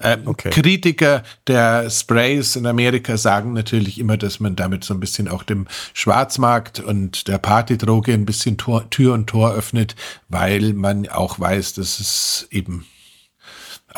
[0.00, 0.50] Ähm, okay.
[0.50, 5.42] Kritiker der Sprays in Amerika sagen natürlich immer, dass man damit so ein bisschen auch
[5.42, 9.94] dem Schwarzmarkt und der Partydroge ein bisschen Tor, Tür und Tor öffnet,
[10.28, 12.86] weil man auch weiß, dass es eben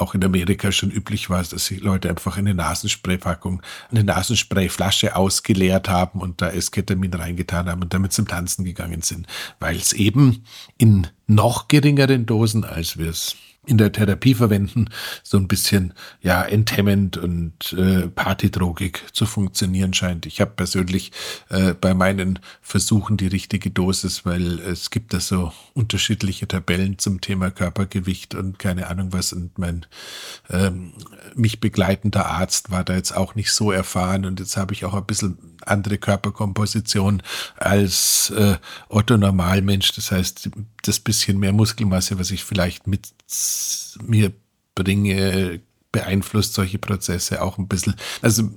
[0.00, 5.88] auch in Amerika schon üblich war, dass sich Leute einfach eine Nasenspraypackung, eine Nasensprayflasche ausgeleert
[5.88, 9.26] haben und da Esketamin reingetan haben und damit zum Tanzen gegangen sind,
[9.58, 10.44] weil es eben
[10.78, 13.36] in noch geringeren Dosen, als wir es
[13.70, 14.86] in der Therapie verwenden,
[15.22, 20.26] so ein bisschen ja enthemmend und äh, partydrogig zu funktionieren scheint.
[20.26, 21.12] Ich habe persönlich
[21.50, 27.20] äh, bei meinen Versuchen die richtige Dosis, weil es gibt da so unterschiedliche Tabellen zum
[27.20, 29.86] Thema Körpergewicht und keine Ahnung was und mein
[30.50, 30.92] ähm,
[31.36, 34.94] mich begleitender Arzt war da jetzt auch nicht so erfahren und jetzt habe ich auch
[34.94, 37.22] ein bisschen andere Körperkomposition
[37.56, 38.56] als äh,
[38.88, 39.92] Otto Normalmensch.
[39.92, 40.50] Das heißt,
[40.82, 43.12] das bisschen mehr Muskelmasse, was ich vielleicht mit
[44.02, 44.32] mir
[44.74, 45.60] bringe,
[45.92, 47.94] beeinflusst solche Prozesse auch ein bisschen.
[48.22, 48.48] Also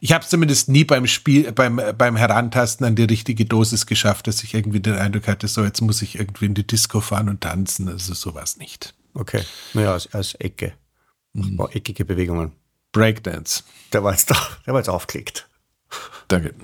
[0.00, 4.26] ich habe es zumindest nie beim Spiel, beim, beim Herantasten an die richtige Dosis geschafft,
[4.26, 7.28] dass ich irgendwie den Eindruck hatte, so jetzt muss ich irgendwie in die Disco fahren
[7.28, 7.88] und tanzen.
[7.88, 8.94] Also sowas nicht.
[9.14, 9.42] Okay.
[9.72, 10.74] Naja, als, als Ecke.
[11.32, 11.60] Mhm.
[11.72, 12.52] Eckige Bewegungen.
[12.92, 13.64] Breakdance.
[13.92, 15.48] Der war jetzt, der war jetzt aufgelegt.
[16.28, 16.54] Danke.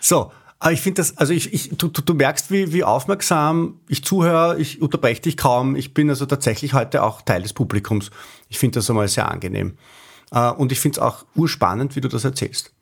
[0.00, 0.32] So,
[0.70, 4.80] ich finde das, also ich, ich, du, du merkst, wie, wie aufmerksam ich zuhöre, ich
[4.80, 5.76] unterbreche dich kaum.
[5.76, 8.10] Ich bin also tatsächlich heute auch Teil des Publikums.
[8.48, 9.76] Ich finde das einmal sehr angenehm.
[10.30, 12.72] Äh, und ich finde es auch urspannend, wie du das erzählst.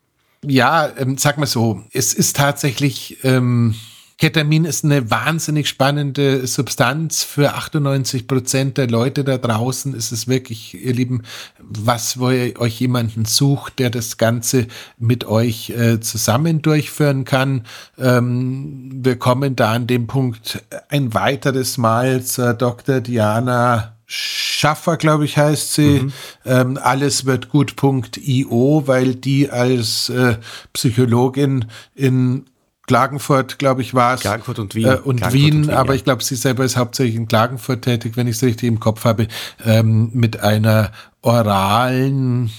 [0.45, 3.75] Ja, ähm, sag mal so, es ist tatsächlich, ähm,
[4.23, 7.25] Ketamin ist eine wahnsinnig spannende Substanz.
[7.25, 11.23] Für 98 Prozent der Leute da draußen ist es wirklich, ihr Lieben,
[11.59, 17.65] was, wo ihr euch jemanden sucht, der das Ganze mit euch äh, zusammen durchführen kann.
[17.99, 23.01] Ähm, wir kommen da an dem Punkt ein weiteres Mal zur Dr.
[23.01, 26.01] Diana Schaffer, glaube ich, heißt sie.
[26.01, 26.13] Mhm.
[26.45, 30.37] Ähm, alles wird gut.io, weil die als äh,
[30.73, 31.65] Psychologin
[31.97, 32.45] in
[32.93, 34.21] Klagenfurt, glaube ich, war es.
[34.21, 34.85] Klagenfurt und Wien.
[34.85, 35.95] Äh, und Klagenfurt Wien, und Wien aber ja.
[35.95, 39.07] ich glaube, sie selber ist hauptsächlich in Klagenfurt tätig, wenn ich es richtig im Kopf
[39.07, 39.29] habe,
[39.65, 42.51] ähm, mit einer oralen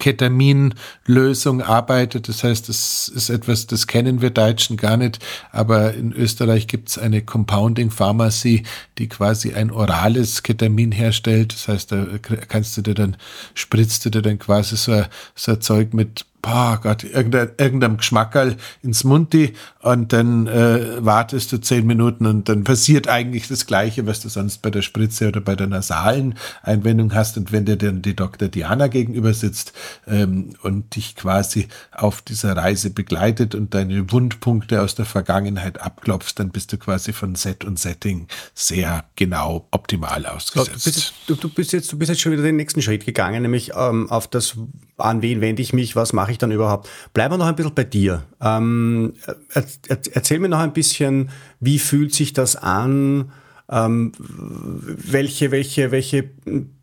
[0.00, 2.28] Ketaminlösung arbeitet.
[2.28, 5.20] Das heißt, das ist etwas, das kennen wir Deutschen gar nicht,
[5.52, 8.64] aber in Österreich gibt es eine Compounding Pharmacy,
[8.98, 11.52] die quasi ein orales Ketamin herstellt.
[11.52, 12.06] Das heißt, da
[12.48, 13.16] kannst du dir dann,
[13.54, 15.04] spritzt du dir dann quasi so,
[15.36, 21.52] so ein Zeug mit boah Gott, irgendein, irgendeinem Geschmackerl ins Mundi und dann äh, wartest
[21.52, 25.28] du zehn Minuten und dann passiert eigentlich das Gleiche, was du sonst bei der Spritze
[25.28, 27.36] oder bei der nasalen Einwendung hast.
[27.36, 28.48] Und wenn dir dann die Dr.
[28.48, 29.72] Diana gegenüber sitzt
[30.06, 36.34] ähm, und dich quasi auf dieser Reise begleitet und deine Wundpunkte aus der Vergangenheit abklopfst,
[36.36, 40.86] dann bist du quasi von Set und Setting sehr genau optimal ausgesetzt.
[40.86, 43.42] Du bist, du, du bist jetzt, du bist jetzt schon wieder den nächsten Schritt gegangen,
[43.42, 44.56] nämlich ähm, auf das,
[45.00, 46.88] an wen wende ich mich, was mache ich dann überhaupt?
[47.14, 48.24] Bleiben wir noch ein bisschen bei dir.
[48.40, 49.14] Ähm,
[49.52, 53.32] er, erzähl mir noch ein bisschen, wie fühlt sich das an?
[53.70, 56.28] Ähm, welche, welche, welche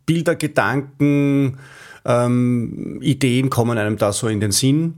[0.06, 1.58] Bilder, Gedanken,
[2.04, 4.94] ähm, Ideen kommen einem da so in den Sinn,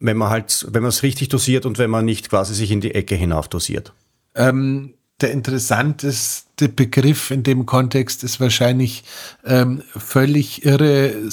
[0.00, 2.80] wenn man halt, wenn man es richtig dosiert und wenn man nicht quasi sich in
[2.80, 3.92] die Ecke hinauf dosiert?
[4.34, 9.04] Ähm, der interessanteste Begriff in dem Kontext ist wahrscheinlich
[9.44, 11.30] ähm, völlig irre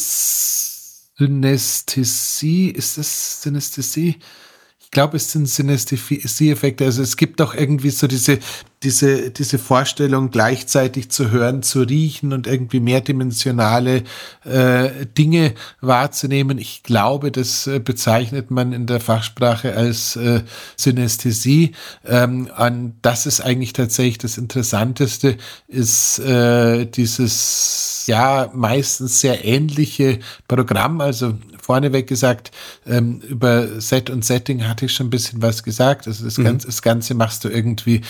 [1.22, 4.16] Synästhesie, ist das Synästhesie?
[4.92, 6.84] Ich glaube, es sind Synästhesie-Effekte.
[6.84, 8.40] Also es gibt doch irgendwie so diese
[8.84, 14.04] diese, diese Vorstellung gleichzeitig zu hören, zu riechen und irgendwie mehrdimensionale
[14.44, 16.58] äh, Dinge wahrzunehmen.
[16.58, 20.42] Ich glaube, das äh, bezeichnet man in der Fachsprache als äh,
[20.78, 21.74] Synästhesie.
[22.06, 30.20] Ähm, und das ist eigentlich tatsächlich das Interessanteste, ist äh, dieses ja meistens sehr ähnliche
[30.48, 31.02] Programm.
[31.02, 32.52] Also vorneweg gesagt,
[32.86, 36.08] ähm, über Set und Setting hatte ich schon ein bisschen was gesagt.
[36.08, 36.44] Also das, mhm.
[36.46, 38.02] Ganze, das Ganze machst du irgendwie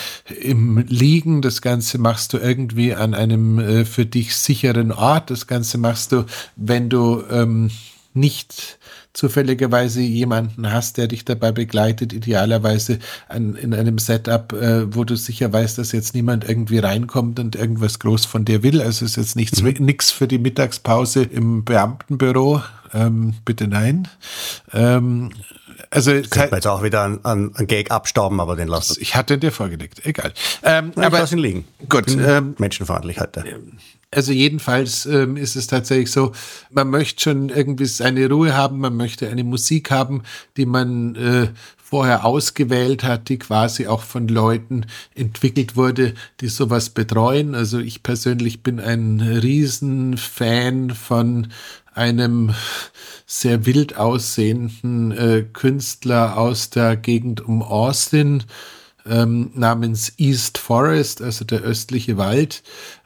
[0.42, 1.42] im Liegen.
[1.42, 5.30] Das Ganze machst du irgendwie an einem äh, für dich sicheren Ort.
[5.30, 7.70] Das Ganze machst du, wenn du ähm,
[8.14, 8.78] nicht
[9.14, 15.16] zufälligerweise jemanden hast, der dich dabei begleitet, idealerweise an, in einem Setup, äh, wo du
[15.16, 18.82] sicher weißt, dass jetzt niemand irgendwie reinkommt und irgendwas groß von dir will.
[18.82, 19.76] Also ist jetzt nichts mhm.
[20.00, 22.62] für die Mittagspause im Beamtenbüro.
[22.94, 24.08] Ähm, bitte nein.
[24.74, 25.32] Ähm,
[25.90, 28.98] also könnte man jetzt auch wieder einen Gag abstauben, aber den lassen.
[29.00, 30.34] Ich hatte dir vorgelegt, egal.
[30.64, 31.66] Ähm, Nein, aber lass ihn liegen.
[31.90, 33.44] Gut, ähm, menschenfreundlich heute.
[34.12, 36.34] Also jedenfalls ähm, ist es tatsächlich so,
[36.70, 40.24] man möchte schon irgendwie seine Ruhe haben, man möchte eine Musik haben,
[40.58, 41.48] die man äh,
[41.92, 47.54] vorher ausgewählt hat, die quasi auch von Leuten entwickelt wurde, die sowas betreuen.
[47.54, 51.48] Also ich persönlich bin ein Riesenfan von
[51.94, 52.54] einem
[53.26, 58.44] sehr wild aussehenden äh, Künstler aus der Gegend um Austin.
[59.06, 62.64] ähm, namens East Forest, also der östliche Wald,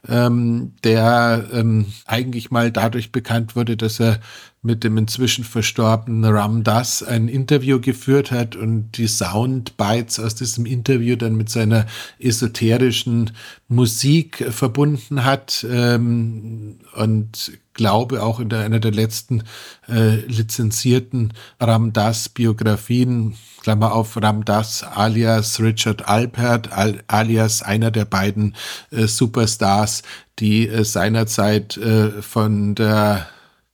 [0.08, 4.20] ähm, der ähm, eigentlich mal dadurch bekannt wurde, dass er
[4.62, 10.66] mit dem inzwischen verstorbenen Ram Dass ein Interview geführt hat und die Soundbites aus diesem
[10.66, 11.86] Interview dann mit seiner
[12.20, 13.32] esoterischen
[13.68, 19.44] Musik verbunden hat ähm, und glaube auch in der, einer der letzten
[19.88, 27.92] äh, lizenzierten Ram Dass Biografien, Klammer auf Ram Dass alias Richard Alpert, al, alias einer
[27.92, 28.56] der beiden
[28.90, 30.02] äh, Superstars,
[30.40, 33.28] die äh, seinerzeit äh, von der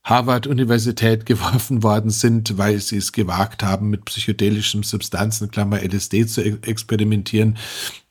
[0.04, 6.42] Harvard-Universität geworfen worden sind, weil sie es gewagt haben, mit psychedelischen Substanzen, Klammer LSD, zu
[6.42, 7.58] e experimentieren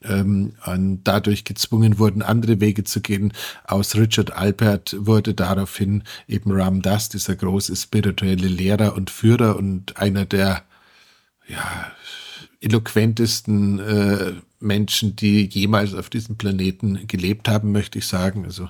[0.03, 3.33] ähm, und dadurch gezwungen wurden, andere Wege zu gehen.
[3.65, 9.97] Aus Richard Alpert wurde daraufhin eben Ram Dass, dieser große spirituelle Lehrer und Führer und
[9.97, 10.63] einer der
[11.47, 11.91] ja,
[12.61, 18.45] eloquentesten äh, Menschen, die jemals auf diesem Planeten gelebt haben, möchte ich sagen.
[18.45, 18.69] Also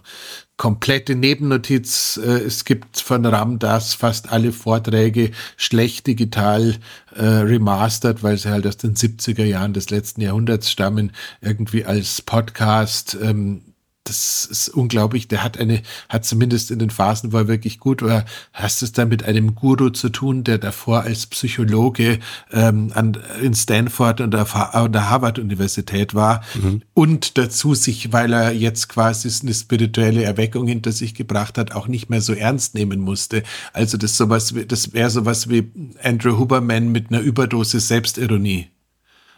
[0.57, 2.19] komplette Nebennotiz.
[2.23, 6.77] Äh, es gibt von Ramdas fast alle Vorträge schlecht digital
[7.15, 12.21] äh, remastered, weil sie halt aus den 70er Jahren des letzten Jahrhunderts stammen, irgendwie als
[12.21, 13.70] Podcast ähm,
[14.03, 15.27] das ist unglaublich.
[15.27, 18.91] Der hat eine, hat zumindest in den Phasen, wo er wirklich gut war, hast es
[18.93, 22.19] da mit einem Guru zu tun, der davor als Psychologe
[22.51, 24.45] ähm, an, in Stanford und der,
[24.89, 26.81] der Harvard-Universität war mhm.
[26.93, 31.87] und dazu sich, weil er jetzt quasi eine spirituelle Erweckung hinter sich gebracht hat, auch
[31.87, 33.43] nicht mehr so ernst nehmen musste.
[33.71, 38.67] Also das sowas, das wäre sowas wie Andrew Huberman mit einer Überdosis Selbstironie.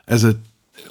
[0.06, 0.34] Also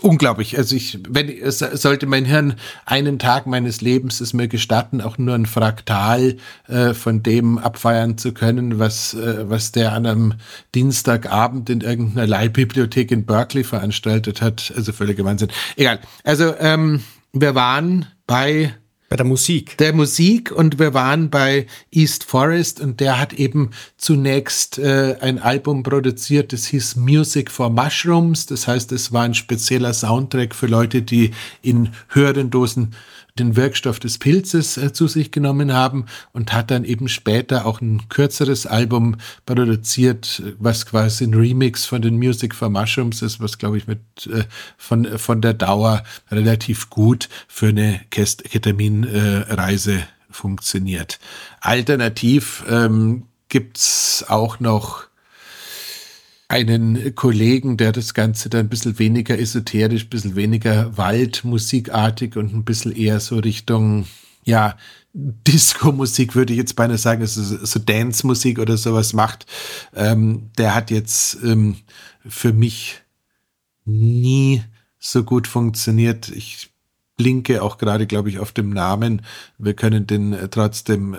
[0.01, 0.57] unglaublich.
[0.57, 2.55] Also ich, wenn sollte mein Hirn
[2.87, 6.37] einen Tag meines Lebens es mir gestatten, auch nur ein Fraktal
[6.69, 10.35] äh, von dem abfeiern zu können, was äh, was der an einem
[10.75, 14.73] Dienstagabend in irgendeiner Leihbibliothek in Berkeley veranstaltet hat.
[14.77, 15.49] Also völliger Wahnsinn.
[15.77, 16.01] Egal.
[16.25, 18.75] Also ähm, wir waren bei
[19.13, 19.77] bei der Musik.
[19.77, 25.39] Der Musik und wir waren bei East Forest und der hat eben zunächst äh, ein
[25.39, 28.47] Album produziert, das hieß Music for Mushrooms.
[28.47, 32.95] Das heißt, es war ein spezieller Soundtrack für Leute, die in höheren Dosen
[33.39, 37.81] den Wirkstoff des Pilzes äh, zu sich genommen haben und hat dann eben später auch
[37.81, 39.17] ein kürzeres Album
[39.47, 44.01] produziert, was quasi ein Remix von den Music for Mushrooms ist, was glaube ich mit
[44.27, 44.45] äh,
[44.77, 51.19] von, von der Dauer relativ gut für eine Ketaminreise äh, funktioniert.
[51.61, 55.05] Alternativ ähm, gibt's auch noch
[56.53, 62.55] einen Kollegen, der das Ganze dann ein bisschen weniger esoterisch, ein bisschen weniger waldmusikartig und
[62.55, 64.05] ein bisschen eher so Richtung,
[64.45, 64.77] ja,
[65.15, 69.47] Disco-Musik würde ich jetzt beinahe sagen, also so Dance-Musik oder sowas macht.
[69.95, 71.77] Ähm, der hat jetzt ähm,
[72.27, 73.01] für mich
[73.87, 74.63] nie
[74.99, 76.29] so gut funktioniert.
[76.29, 76.71] Ich
[77.17, 79.23] blinke auch gerade, glaube ich, auf dem Namen.
[79.57, 81.17] Wir können den äh, trotzdem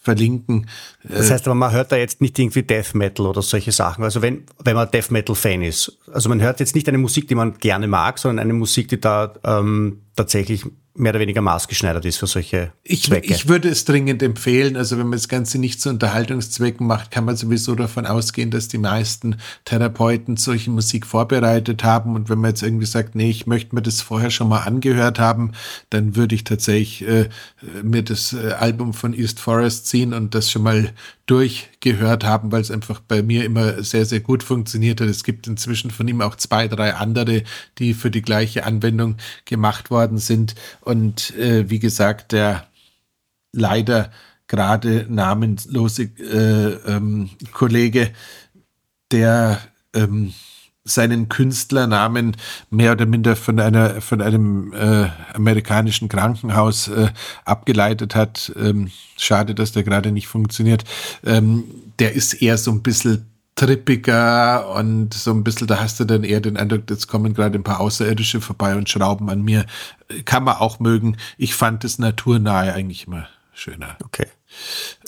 [0.00, 0.66] verlinken.
[1.04, 4.02] Das heißt aber, man hört da jetzt nicht irgendwie Death Metal oder solche Sachen.
[4.02, 5.98] Also wenn, wenn man Death Metal Fan ist.
[6.10, 8.98] Also man hört jetzt nicht eine Musik, die man gerne mag, sondern eine Musik, die
[8.98, 10.64] da ähm, tatsächlich
[11.00, 13.32] mehr oder weniger maßgeschneidert ist für solche ich, Zwecke.
[13.32, 14.76] Ich würde es dringend empfehlen.
[14.76, 18.68] Also wenn man das Ganze nicht zu Unterhaltungszwecken macht, kann man sowieso davon ausgehen, dass
[18.68, 22.14] die meisten Therapeuten solche Musik vorbereitet haben.
[22.14, 25.18] Und wenn man jetzt irgendwie sagt, nee, ich möchte mir das vorher schon mal angehört
[25.18, 25.52] haben,
[25.90, 27.28] dann würde ich tatsächlich äh,
[27.82, 30.92] mir das äh, Album von East Forest ziehen und das schon mal
[31.30, 35.08] durchgehört haben, weil es einfach bei mir immer sehr, sehr gut funktioniert hat.
[35.08, 37.44] Es gibt inzwischen von ihm auch zwei, drei andere,
[37.78, 40.56] die für die gleiche Anwendung gemacht worden sind.
[40.80, 42.66] Und äh, wie gesagt, der
[43.52, 44.10] leider
[44.48, 48.10] gerade namenlose äh, ähm, Kollege,
[49.12, 49.60] der
[49.94, 50.34] ähm,
[50.90, 52.36] seinen Künstlernamen
[52.70, 57.08] mehr oder minder von einer von einem äh, amerikanischen Krankenhaus äh,
[57.44, 58.52] abgeleitet hat.
[58.56, 60.84] Ähm, schade, dass der gerade nicht funktioniert.
[61.24, 61.64] Ähm,
[61.98, 63.26] der ist eher so ein bisschen
[63.56, 67.58] trippiger und so ein bisschen, da hast du dann eher den Eindruck, jetzt kommen gerade
[67.58, 69.66] ein paar Außerirdische vorbei und schrauben an mir.
[70.24, 71.16] Kann man auch mögen.
[71.36, 73.96] Ich fand das naturnahe eigentlich immer schöner.
[74.02, 74.26] Okay.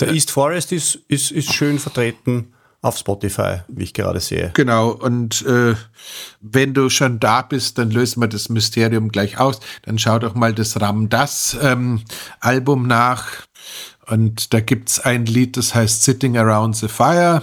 [0.01, 4.51] Der äh, East Forest ist, ist, ist schön vertreten auf Spotify, wie ich gerade sehe.
[4.55, 5.77] Genau, und äh,
[6.41, 9.61] wenn du schon da bist, dann lösen wir das Mysterium gleich aus.
[9.83, 12.03] Dann schau doch mal das Ram Das ähm,
[12.41, 13.27] Album nach.
[14.07, 17.43] Und da gibt's ein Lied, das heißt Sitting Around the Fire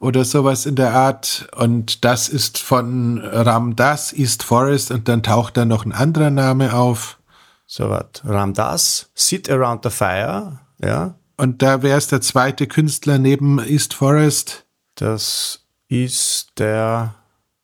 [0.00, 1.48] oder sowas in der Art.
[1.54, 6.30] Und das ist von Ram Das, East Forest, und dann taucht da noch ein anderer
[6.30, 7.18] Name auf.
[7.66, 8.22] So was.
[8.24, 11.14] Ram Das, Sit Around the Fire, ja.
[11.36, 14.64] Und da wäre es der zweite Künstler neben East Forest.
[14.94, 17.14] Das ist der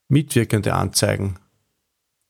[0.08, 1.36] mitwirkende Anzeigen.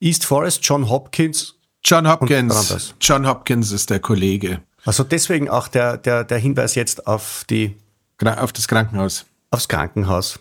[0.01, 1.55] East Forest, John Hopkins.
[1.84, 2.95] John Hopkins.
[3.01, 4.62] John Hopkins ist der Kollege.
[4.84, 7.76] Also deswegen auch der, der, der Hinweis jetzt auf die.
[8.24, 9.26] Auf das Krankenhaus.
[9.53, 10.40] Aufs Krankenhaus.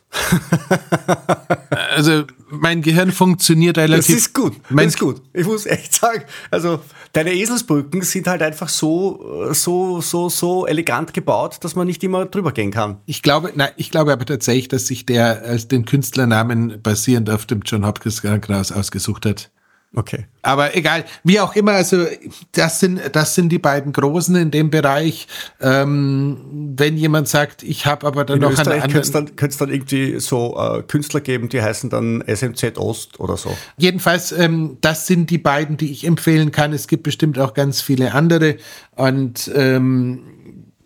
[1.95, 4.16] also mein Gehirn funktioniert relativ.
[4.16, 4.53] Das ist gut.
[4.70, 5.22] Mein das ist gut.
[5.34, 6.80] Ich muss echt sagen, also
[7.12, 12.26] deine Eselsbrücken sind halt einfach so, so, so, so elegant gebaut, dass man nicht immer
[12.26, 12.99] drüber gehen kann.
[13.05, 17.45] Ich glaube, nein, ich glaube aber tatsächlich, dass sich der als den Künstlernamen basierend auf
[17.45, 19.51] dem John Hopkins Krankenhaus ausgesucht hat.
[19.94, 20.26] Okay.
[20.42, 22.06] Aber egal, wie auch immer, also
[22.54, 25.28] das sind, das sind die beiden Großen in dem Bereich.
[25.60, 26.38] Ähm,
[26.78, 29.36] wenn jemand sagt, ich habe aber dann in noch Österreich einen anderen...
[29.36, 33.56] Könnte dann, dann irgendwie so äh, Künstler geben, die heißen dann SMZ Ost oder so?
[33.78, 36.72] Jedenfalls, ähm, das sind die beiden, die ich empfehlen kann.
[36.72, 38.58] Es gibt bestimmt auch ganz viele andere.
[38.96, 40.24] Und ähm,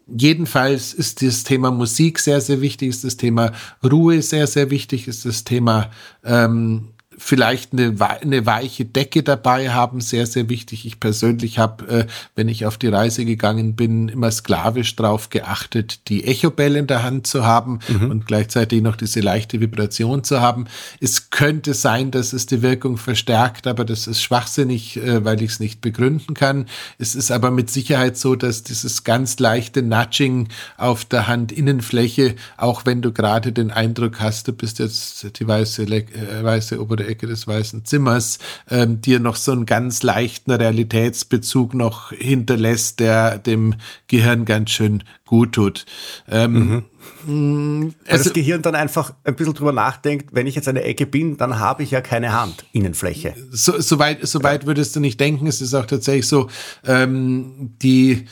[0.07, 3.53] Jedenfalls ist das Thema Musik sehr, sehr wichtig, ist das Thema
[3.83, 5.89] Ruhe sehr, sehr wichtig, ist das Thema
[6.23, 10.85] ähm, vielleicht eine, eine weiche Decke dabei haben, sehr, sehr wichtig.
[10.85, 16.07] Ich persönlich habe, äh, wenn ich auf die Reise gegangen bin, immer sklavisch darauf geachtet,
[16.09, 18.11] die Echobell in der Hand zu haben mhm.
[18.11, 20.65] und gleichzeitig noch diese leichte Vibration zu haben.
[20.99, 25.51] Es könnte sein, dass es die Wirkung verstärkt, aber das ist schwachsinnig, äh, weil ich
[25.51, 26.65] es nicht begründen kann.
[26.97, 32.85] Es ist aber mit Sicherheit so, dass dieses ganz leichte Nudging auf der Handinnenfläche, auch
[32.85, 37.11] wenn du gerade den Eindruck hast, du bist jetzt die weiße, äh, weiße obere der
[37.11, 38.39] Ecke des Weißen Zimmers,
[38.69, 43.75] ähm, dir noch so einen ganz leichten Realitätsbezug noch hinterlässt, der dem
[44.07, 45.85] Gehirn ganz schön gut tut.
[46.27, 46.83] Ähm,
[47.25, 47.93] mhm.
[48.07, 51.37] Also das Gehirn dann einfach ein bisschen drüber nachdenkt, wenn ich jetzt eine Ecke bin,
[51.37, 53.35] dann habe ich ja keine Hand, Innenfläche.
[53.51, 55.47] So, so, weit, so weit würdest du nicht denken.
[55.47, 56.49] Es ist auch tatsächlich so,
[56.85, 58.25] ähm, die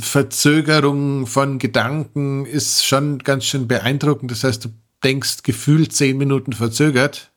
[0.00, 4.30] Verzögerung von Gedanken ist schon ganz schön beeindruckend.
[4.30, 4.68] Das heißt, du
[5.02, 7.32] denkst gefühlt zehn Minuten verzögert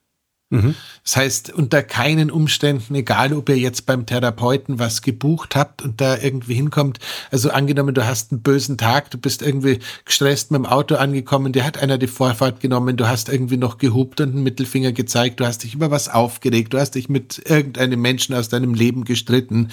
[0.52, 0.76] Mhm.
[1.04, 6.02] Das heißt, unter keinen Umständen, egal ob ihr jetzt beim Therapeuten was gebucht habt und
[6.02, 7.00] da irgendwie hinkommt,
[7.32, 11.54] also angenommen, du hast einen bösen Tag, du bist irgendwie gestresst mit dem Auto angekommen,
[11.54, 15.40] dir hat einer die Vorfahrt genommen, du hast irgendwie noch gehupt und einen Mittelfinger gezeigt,
[15.40, 19.06] du hast dich über was aufgeregt, du hast dich mit irgendeinem Menschen aus deinem Leben
[19.06, 19.70] gestritten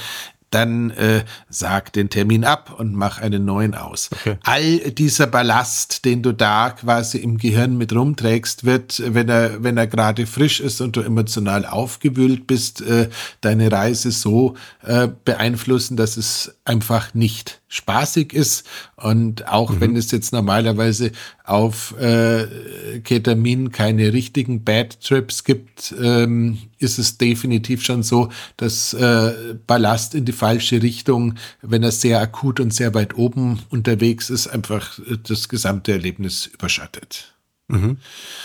[0.51, 4.11] dann äh, sag den Termin ab und mach einen neuen aus.
[4.13, 4.37] Okay.
[4.45, 9.77] All dieser Ballast, den du da quasi im Gehirn mit rumträgst, wird, wenn er, wenn
[9.77, 13.09] er gerade frisch ist und du emotional aufgewühlt bist, äh,
[13.41, 18.67] deine Reise so äh, beeinflussen, dass es einfach nicht spaßig ist.
[18.97, 19.81] Und auch mhm.
[19.81, 21.13] wenn es jetzt normalerweise
[21.45, 28.95] auf äh, Ketamin keine richtigen Bad Trips gibt, ähm, ist es definitiv schon so, dass
[28.95, 34.31] äh, Ballast in die falsche Richtung, wenn er sehr akut und sehr weit oben unterwegs
[34.31, 37.35] ist, einfach äh, das gesamte Erlebnis überschattet.
[37.69, 37.99] Mhm.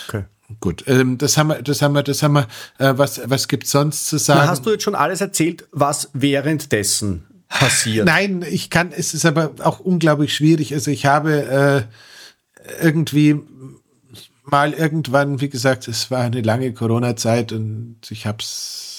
[0.07, 0.25] Okay.
[0.59, 2.47] Gut, ähm, das haben wir, das haben wir, das haben wir.
[2.77, 4.41] Äh, was, was gibt's sonst zu sagen?
[4.43, 7.23] Na, hast du jetzt schon alles erzählt, was währenddessen
[7.59, 8.05] passiert.
[8.05, 10.73] Nein, ich kann, es ist aber auch unglaublich schwierig.
[10.73, 13.39] Also ich habe äh, irgendwie
[14.45, 18.93] mal irgendwann, wie gesagt, es war eine lange Corona-Zeit und ich hab's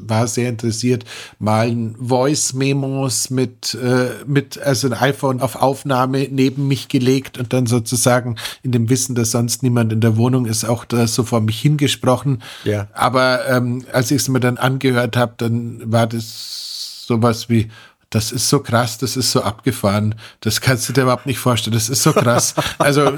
[0.00, 1.04] war sehr interessiert,
[1.38, 7.66] mal Voice-Memos mit, äh, mit, also ein iPhone auf Aufnahme neben mich gelegt und dann
[7.66, 11.40] sozusagen in dem Wissen, dass sonst niemand in der Wohnung ist, auch da so vor
[11.40, 12.42] mich hingesprochen.
[12.64, 12.88] Ja.
[12.92, 17.68] Aber ähm, als ich es mir dann angehört habe, dann war das sowas wie,
[18.16, 20.14] das ist so krass, das ist so abgefahren.
[20.40, 21.74] Das kannst du dir überhaupt nicht vorstellen.
[21.74, 22.54] Das ist so krass.
[22.78, 23.12] Also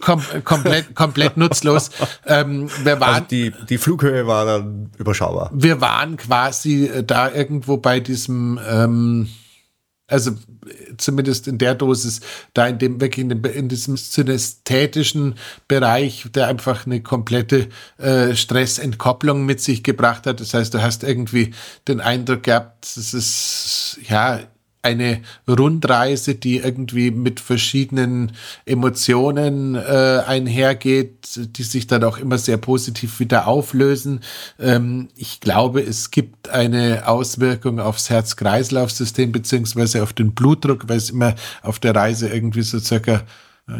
[0.00, 1.90] kom komplett, komplett nutzlos.
[2.26, 5.50] Ähm, wir waren, also die, die Flughöhe war dann überschaubar.
[5.54, 9.28] Wir waren quasi äh, da irgendwo bei diesem ähm,
[10.08, 10.32] also
[10.98, 12.20] zumindest in der Dosis,
[12.52, 15.34] da in dem wirklich in, dem, in diesem synästhetischen
[15.68, 17.68] Bereich, der einfach eine komplette
[17.98, 20.40] äh, Stressentkopplung mit sich gebracht hat.
[20.40, 21.54] Das heißt, du hast irgendwie
[21.88, 24.40] den Eindruck gehabt, es ist ja
[24.84, 28.32] eine Rundreise, die irgendwie mit verschiedenen
[28.66, 34.20] Emotionen äh, einhergeht, die sich dann auch immer sehr positiv wieder auflösen.
[34.58, 41.10] Ähm, ich glaube, es gibt eine Auswirkung aufs Herz-Kreislauf-System beziehungsweise auf den Blutdruck, weil es
[41.10, 43.22] immer auf der Reise irgendwie so circa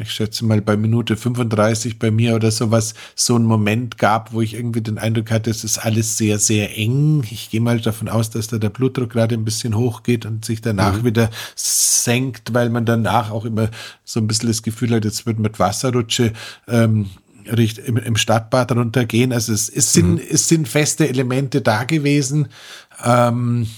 [0.01, 4.41] ich schätze mal bei Minute 35 bei mir oder sowas, so einen Moment gab, wo
[4.41, 7.23] ich irgendwie den Eindruck hatte, es ist alles sehr, sehr eng.
[7.31, 10.63] Ich gehe mal davon aus, dass da der Blutdruck gerade ein bisschen hochgeht und sich
[10.63, 11.05] danach mhm.
[11.05, 13.69] wieder senkt, weil man danach auch immer
[14.05, 16.33] so ein bisschen das Gefühl hat, jetzt wird mit Wasserrutsche
[16.67, 17.11] ähm,
[17.47, 19.33] im, im Stadtbad runtergehen.
[19.33, 20.21] Also es, es, sind, mhm.
[20.31, 22.49] es sind feste Elemente da gewesen.
[23.05, 23.69] Ähm,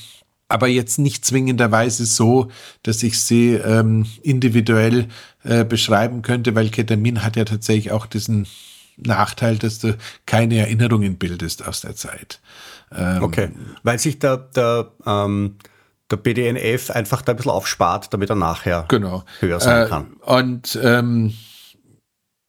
[0.49, 2.51] aber jetzt nicht zwingenderweise so,
[2.83, 5.09] dass ich sie ähm, individuell
[5.43, 8.47] äh, beschreiben könnte, weil Ketamin hat ja tatsächlich auch diesen
[8.97, 12.41] Nachteil, dass du keine Erinnerungen bildest aus der Zeit.
[12.95, 13.51] Ähm, okay,
[13.83, 15.57] weil sich der, der, ähm,
[16.11, 19.25] der BDNF einfach da ein bisschen aufspart, damit er nachher genau.
[19.41, 20.17] höher sein kann.
[20.25, 21.35] Äh, und ähm,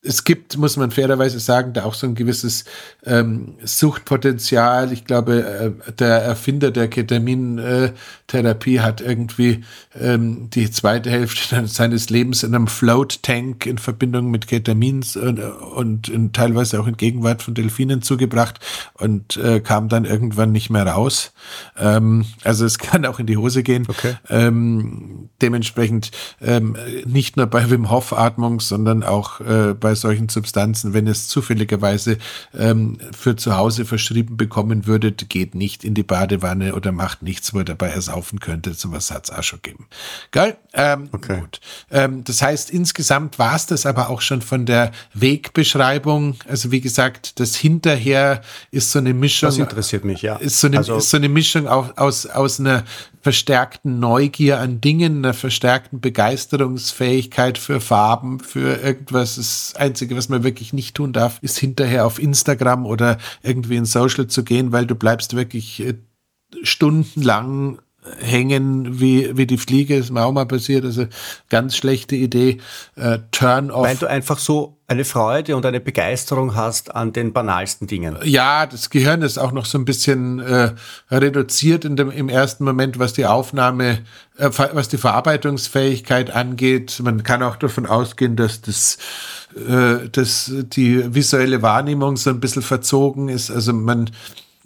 [0.08, 2.66] es gibt, muss man fairerweise sagen, da auch so ein gewisses
[3.06, 4.92] ähm, Suchtpotenzial.
[4.94, 5.44] Ich glaube,
[5.88, 9.64] äh, der Erfinder der Ketamintherapie hat irgendwie
[10.00, 16.10] ähm, die zweite Hälfte seines Lebens in einem Float-Tank in Verbindung mit Ketamins und, und,
[16.10, 18.60] und, teilweise auch in Gegenwart von Delfinen zugebracht
[18.94, 21.34] und äh, kam dann irgendwann nicht mehr raus.
[21.78, 23.86] Ähm, also es kann auch in die Hose gehen.
[23.88, 24.16] Okay.
[24.30, 30.94] Ähm, dementsprechend ähm, nicht nur bei Wim Hof Atmung, sondern auch äh, bei solchen Substanzen,
[30.94, 32.18] wenn es zufälligerweise
[32.58, 37.54] ähm, für zu Hause verschrieben bekommen würdet, geht nicht in die Badewanne oder macht nichts,
[37.54, 38.80] wo ihr dabei ersaufen könntet.
[38.80, 39.88] So was hat es auch schon gegeben.
[40.32, 40.58] Geil?
[40.74, 41.40] Ähm, okay.
[41.42, 41.60] Gut.
[41.92, 46.36] Ähm, das heißt, insgesamt war es das aber auch schon von der Wegbeschreibung.
[46.48, 48.42] Also wie gesagt, das hinterher
[48.72, 49.50] ist so eine Mischung.
[49.50, 50.38] Das interessiert mich, ja.
[50.38, 52.84] Ist so eine, also, ist so eine Mischung aus, aus, aus einer
[53.22, 59.36] verstärkten Neugier an Dingen, einer verstärkten Begeisterungsfähigkeit für Farben, für irgendwas.
[59.36, 63.86] Das Einzige, was man wirklich nicht tun darf, ist hinterher auf Instagram oder irgendwie in
[63.86, 65.96] Social zu gehen, weil du bleibst wirklich äh,
[66.64, 67.80] stundenlang
[68.20, 71.08] hängen wie, wie die Fliege, ist mir auch mal passiert, also
[71.50, 72.60] ganz schlechte Idee,
[72.96, 73.86] äh, Turn off.
[73.86, 78.18] Weil du einfach so eine Freude und eine Begeisterung hast an den banalsten Dingen.
[78.24, 80.72] Ja, das Gehirn ist auch noch so ein bisschen äh,
[81.12, 84.00] reduziert in dem, im ersten Moment, was die Aufnahme,
[84.38, 87.02] äh, was die Verarbeitungsfähigkeit angeht.
[87.04, 88.98] Man kann auch davon ausgehen, dass das,
[89.56, 93.52] äh, dass die visuelle Wahrnehmung so ein bisschen verzogen ist.
[93.52, 94.10] Also man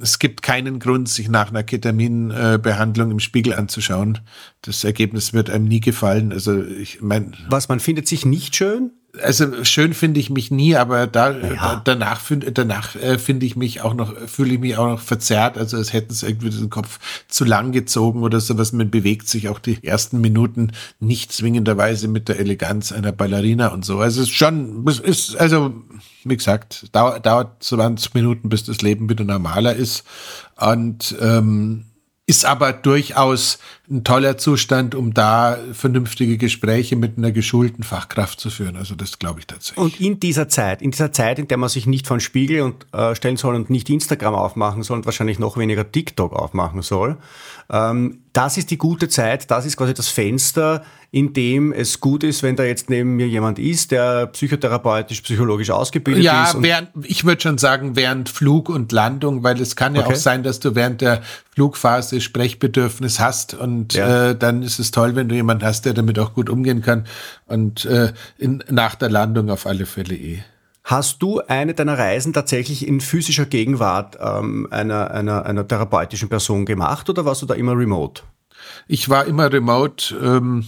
[0.02, 4.20] es gibt keinen Grund, sich nach einer Ketaminbehandlung im Spiegel anzuschauen.
[4.62, 6.32] Das Ergebnis wird einem nie gefallen.
[6.32, 7.32] Also ich meine.
[7.50, 8.92] Was man findet sich nicht schön?
[9.22, 11.82] Also schön finde ich mich nie, aber da, ja.
[11.84, 12.22] danach,
[12.54, 15.92] danach äh, finde ich mich auch noch, fühle ich mich auch noch verzerrt, also als
[15.92, 18.72] hätten sie irgendwie den Kopf zu lang gezogen oder sowas.
[18.72, 23.84] Man bewegt sich auch die ersten Minuten nicht zwingenderweise mit der Eleganz einer Ballerina und
[23.84, 24.00] so.
[24.00, 25.74] Also es ist schon, es ist, also
[26.24, 30.04] wie gesagt, dauert, dauert 20 Minuten, bis das Leben wieder normaler ist.
[30.56, 31.86] Und ähm,
[32.28, 33.60] ist aber durchaus
[33.90, 38.78] ein toller Zustand, um da vernünftige Gespräche mit einer geschulten Fachkraft zu führen.
[38.78, 39.84] Also das glaube ich tatsächlich.
[39.84, 42.86] Und in dieser Zeit, in dieser Zeit, in der man sich nicht von Spiegel und,
[42.94, 47.18] äh, stellen soll und nicht Instagram aufmachen soll und wahrscheinlich noch weniger TikTok aufmachen soll,
[47.72, 52.44] das ist die gute Zeit, das ist quasi das Fenster, in dem es gut ist,
[52.44, 56.56] wenn da jetzt neben mir jemand ist, der psychotherapeutisch, psychologisch ausgebildet ja, ist.
[56.56, 60.14] Ja, während, ich würde schon sagen, während Flug und Landung, weil es kann ja okay.
[60.14, 61.22] auch sein, dass du während der
[61.54, 64.32] Flugphase Sprechbedürfnis hast und ja.
[64.32, 67.06] äh, dann ist es toll, wenn du jemanden hast, der damit auch gut umgehen kann
[67.46, 70.44] und äh, in, nach der Landung auf alle Fälle eh.
[70.84, 76.66] Hast du eine deiner Reisen tatsächlich in physischer Gegenwart ähm, einer, einer, einer therapeutischen Person
[76.66, 78.24] gemacht oder warst du da immer remote?
[78.88, 80.16] Ich war immer remote.
[80.16, 80.66] Ähm,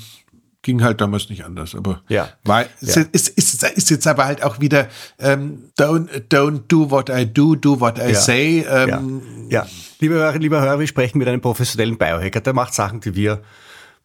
[0.64, 1.76] ging halt damals nicht anders.
[1.76, 2.30] Aber ja.
[2.44, 2.68] war, ja.
[3.12, 4.88] Ist, ist, ist, jetzt aber halt auch wieder
[5.20, 8.16] ähm, don't, don't do what I do, do what I ja.
[8.16, 8.66] say.
[8.68, 9.64] Ähm, ja.
[9.64, 9.68] ja.
[10.00, 13.42] Lieber Hörer, lieber Hörer, wir sprechen mit einem professionellen Biohacker, der macht Sachen, die wir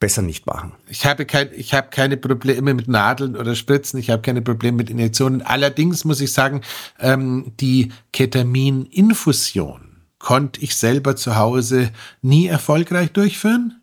[0.01, 0.73] besser nicht machen.
[0.89, 4.77] Ich habe, kein, ich habe keine Probleme mit Nadeln oder Spritzen, ich habe keine Probleme
[4.77, 5.43] mit Injektionen.
[5.43, 6.63] Allerdings muss ich sagen,
[6.99, 9.89] ähm, die Ketamininfusion
[10.19, 11.91] konnte ich selber zu Hause
[12.23, 13.78] nie erfolgreich durchführen.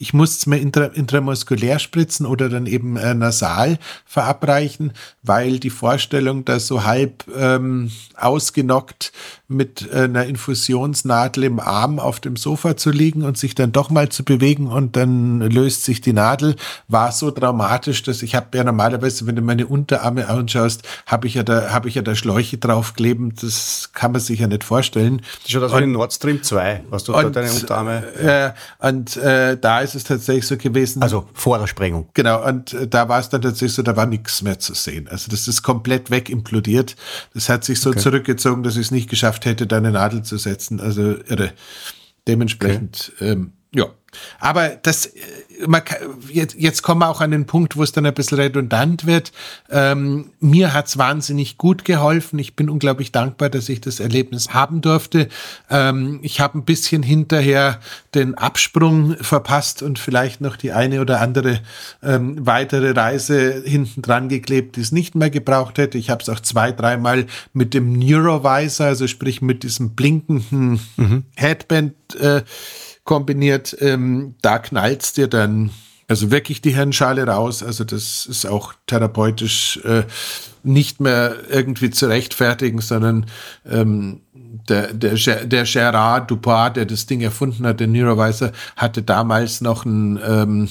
[0.00, 4.92] Ich muss es mir intra, intramuskulär spritzen oder dann eben äh, nasal verabreichen,
[5.24, 9.12] weil die Vorstellung, dass so halb ähm, ausgenockt
[9.48, 13.90] mit äh, einer Infusionsnadel im Arm auf dem Sofa zu liegen und sich dann doch
[13.90, 16.54] mal zu bewegen und dann löst sich die Nadel,
[16.86, 21.34] war so dramatisch, dass ich habe ja normalerweise, wenn du meine Unterarme anschaust, habe ich
[21.34, 25.22] ja da habe ich ja da Schläuche draufkleben, das kann man sich ja nicht vorstellen.
[25.38, 28.04] Das ist ja das wie Nord Stream 2, was du und, da deine Unterarme.
[28.14, 31.02] Äh, und äh, da ist es tatsächlich so gewesen.
[31.02, 32.08] Also vor der Sprengung.
[32.14, 35.08] Genau, und äh, da war es dann tatsächlich so, da war nichts mehr zu sehen.
[35.08, 36.96] Also das ist komplett weg implodiert.
[37.34, 38.00] Das hat sich so okay.
[38.00, 40.80] zurückgezogen, dass ich es nicht geschafft hätte, da eine Nadel zu setzen.
[40.80, 41.52] Also irre.
[42.26, 43.30] Dementsprechend, okay.
[43.30, 43.86] ähm, ja.
[44.38, 45.20] Aber das, äh,
[45.66, 45.82] man
[46.30, 49.32] jetzt, jetzt kommen wir auch an den Punkt, wo es dann ein bisschen redundant wird.
[49.70, 52.38] Ähm, mir hat's wahnsinnig gut geholfen.
[52.38, 55.28] Ich bin unglaublich dankbar, dass ich das Erlebnis haben durfte.
[55.70, 57.80] Ähm, ich habe ein bisschen hinterher
[58.14, 61.60] den Absprung verpasst und vielleicht noch die eine oder andere
[62.02, 65.98] ähm, weitere Reise hinten dran geklebt, die es nicht mehr gebraucht hätte.
[65.98, 71.24] Ich habe es auch zwei, dreimal mit dem Neurovisor, also sprich mit diesem blinkenden mhm.
[71.36, 72.42] Headband äh,
[73.08, 75.70] kombiniert, ähm, da knallt's dir dann
[76.08, 77.62] Also wirklich die Hirnschale raus.
[77.62, 80.04] Also das ist auch therapeutisch äh,
[80.62, 83.26] nicht mehr irgendwie zu rechtfertigen, sondern
[83.66, 84.20] ähm,
[84.68, 89.86] der, der, der Gerard Duprat, der das Ding erfunden hat, der Neurovisor, hatte damals noch
[89.86, 90.68] ein ähm,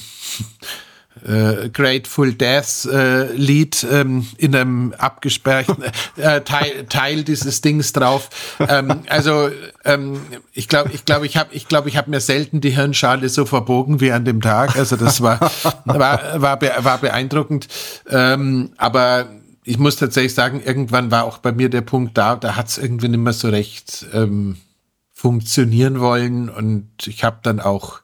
[1.26, 5.84] äh, Grateful Death äh, Lied ähm, in einem abgesperrten
[6.16, 8.30] äh, Teil, Teil dieses Dings drauf.
[8.58, 9.50] Ähm, also
[9.84, 10.20] ähm,
[10.52, 13.44] ich glaube, ich glaube, ich habe, ich glaube, ich habe mir selten die Hirnschale so
[13.44, 14.76] verbogen wie an dem Tag.
[14.76, 15.38] Also das war
[15.84, 17.68] war war, war beeindruckend.
[18.08, 19.28] Ähm, aber
[19.64, 22.78] ich muss tatsächlich sagen, irgendwann war auch bei mir der Punkt da, da hat es
[22.78, 24.56] irgendwie nicht mehr so recht ähm,
[25.12, 28.00] funktionieren wollen und ich habe dann auch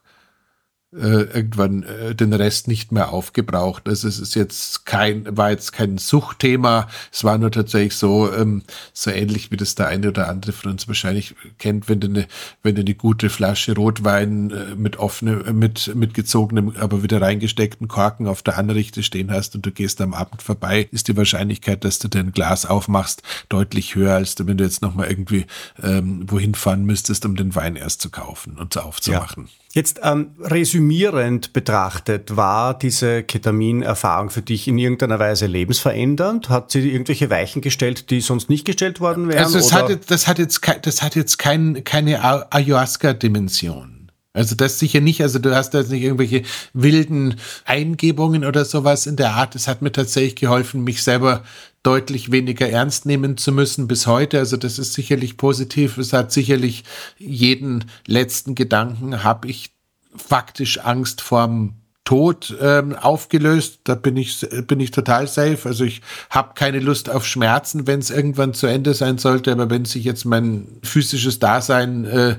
[1.01, 3.87] irgendwann äh, den Rest nicht mehr aufgebraucht.
[3.87, 6.87] Also es ist jetzt kein, war jetzt kein Suchtthema.
[7.11, 10.71] Es war nur tatsächlich so, ähm, so ähnlich wie das der eine oder andere von
[10.71, 12.27] uns wahrscheinlich kennt, wenn du eine,
[12.63, 17.21] wenn du eine gute Flasche Rotwein äh, mit offenem, äh, mit, mit gezogenem, aber wieder
[17.21, 21.17] reingesteckten Korken auf der Anrichte stehen hast und du gehst am Abend vorbei, ist die
[21.17, 25.45] Wahrscheinlichkeit, dass du dein Glas aufmachst, deutlich höher, als wenn du jetzt nochmal irgendwie
[25.81, 29.45] ähm, wohin fahren müsstest, um den Wein erst zu kaufen und aufzumachen.
[29.45, 29.64] Ja.
[29.75, 36.47] Jetzt ähm, resümierend betrachtet, war diese Ketamin-Erfahrung für dich in irgendeiner Weise lebensverändernd?
[36.47, 39.43] Hat sie irgendwelche Weichen gestellt, die sonst nicht gestellt worden wären?
[39.43, 42.23] Also das, hat jetzt, das hat jetzt, das hat jetzt kein, keine
[42.53, 44.09] Ayahuasca-Dimension.
[44.31, 49.07] Also das sicher nicht, also du hast da jetzt nicht irgendwelche wilden Eingebungen oder sowas
[49.07, 49.55] in der Art.
[49.55, 51.43] Es hat mir tatsächlich geholfen, mich selber
[51.85, 54.39] deutlich weniger ernst nehmen zu müssen bis heute.
[54.39, 55.97] Also das ist sicherlich positiv.
[55.97, 56.83] Es hat sicherlich
[57.17, 59.71] jeden letzten Gedanken, habe ich
[60.15, 61.75] faktisch Angst vorm
[62.05, 63.79] Tod ähm, aufgelöst.
[63.83, 65.59] Da bin ich, bin ich total safe.
[65.65, 69.51] Also ich habe keine Lust auf Schmerzen, wenn es irgendwann zu Ende sein sollte.
[69.51, 72.35] Aber wenn sich jetzt mein physisches Dasein äh,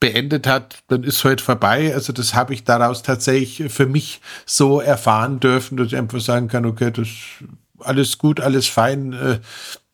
[0.00, 1.92] beendet hat, dann ist heute vorbei.
[1.94, 6.48] Also das habe ich daraus tatsächlich für mich so erfahren dürfen, dass ich einfach sagen
[6.48, 7.08] kann, okay, das
[7.80, 9.40] alles gut, alles fein, äh,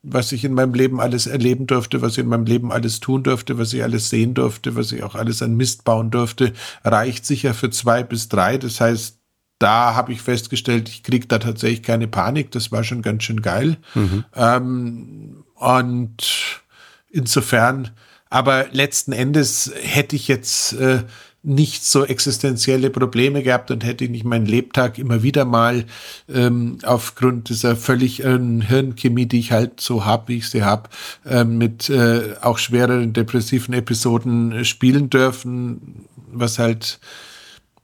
[0.03, 3.23] was ich in meinem Leben alles erleben durfte, was ich in meinem Leben alles tun
[3.23, 7.25] durfte, was ich alles sehen durfte, was ich auch alles an Mist bauen durfte, reicht
[7.25, 8.57] sicher für zwei bis drei.
[8.57, 9.17] Das heißt,
[9.57, 12.51] da habe ich festgestellt, ich kriege da tatsächlich keine Panik.
[12.51, 13.77] Das war schon ganz schön geil.
[13.95, 14.25] Mhm.
[14.35, 16.61] Ähm, und
[17.09, 17.91] insofern,
[18.29, 21.03] aber letzten Endes hätte ich jetzt äh,
[21.45, 25.85] nicht so existenzielle Probleme gehabt und hätte ich nicht meinen Lebtag immer wieder mal
[26.27, 30.89] ähm, aufgrund dieser völlig äh, Hirnchemie, die ich halt so habe, wie ich sie habe,
[31.23, 36.99] äh, mit äh, auch schwereren depressiven Episoden äh, spielen dürfen, was halt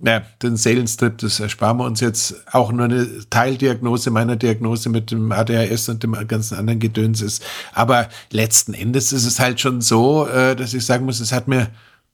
[0.03, 5.12] ja, den Seelenstrip, das ersparen wir uns jetzt auch nur eine Teildiagnose meiner Diagnose mit
[5.12, 7.43] dem ADHS und dem ganzen anderen Gedöns ist.
[7.74, 11.47] Aber letzten Endes ist es halt schon so, äh, dass ich sagen muss, es hat
[11.47, 11.68] mir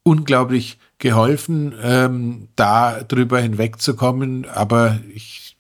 [0.07, 4.45] unglaublich geholfen, ähm, da drüber hinwegzukommen.
[4.45, 5.55] Aber ich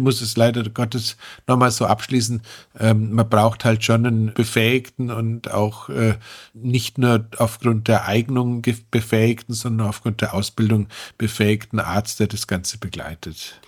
[0.00, 1.16] muss es leider Gottes
[1.46, 2.42] nochmal so abschließen.
[2.78, 6.14] Ähm, man braucht halt schon einen befähigten und auch äh,
[6.54, 12.78] nicht nur aufgrund der Eignung befähigten, sondern aufgrund der Ausbildung befähigten Arzt, der das Ganze
[12.78, 13.60] begleitet.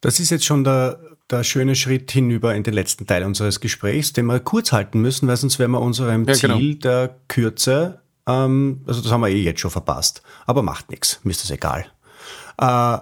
[0.00, 0.98] Das ist jetzt schon der,
[1.30, 5.28] der schöne Schritt hinüber in den letzten Teil unseres Gesprächs, den wir kurz halten müssen,
[5.28, 6.58] weil sonst wären wir unserem ja, genau.
[6.58, 8.00] Ziel der Kürze
[8.30, 10.22] ähm, also das haben wir eh jetzt schon verpasst.
[10.46, 11.86] Aber macht nichts, mir ist das egal.
[12.58, 12.98] Äh,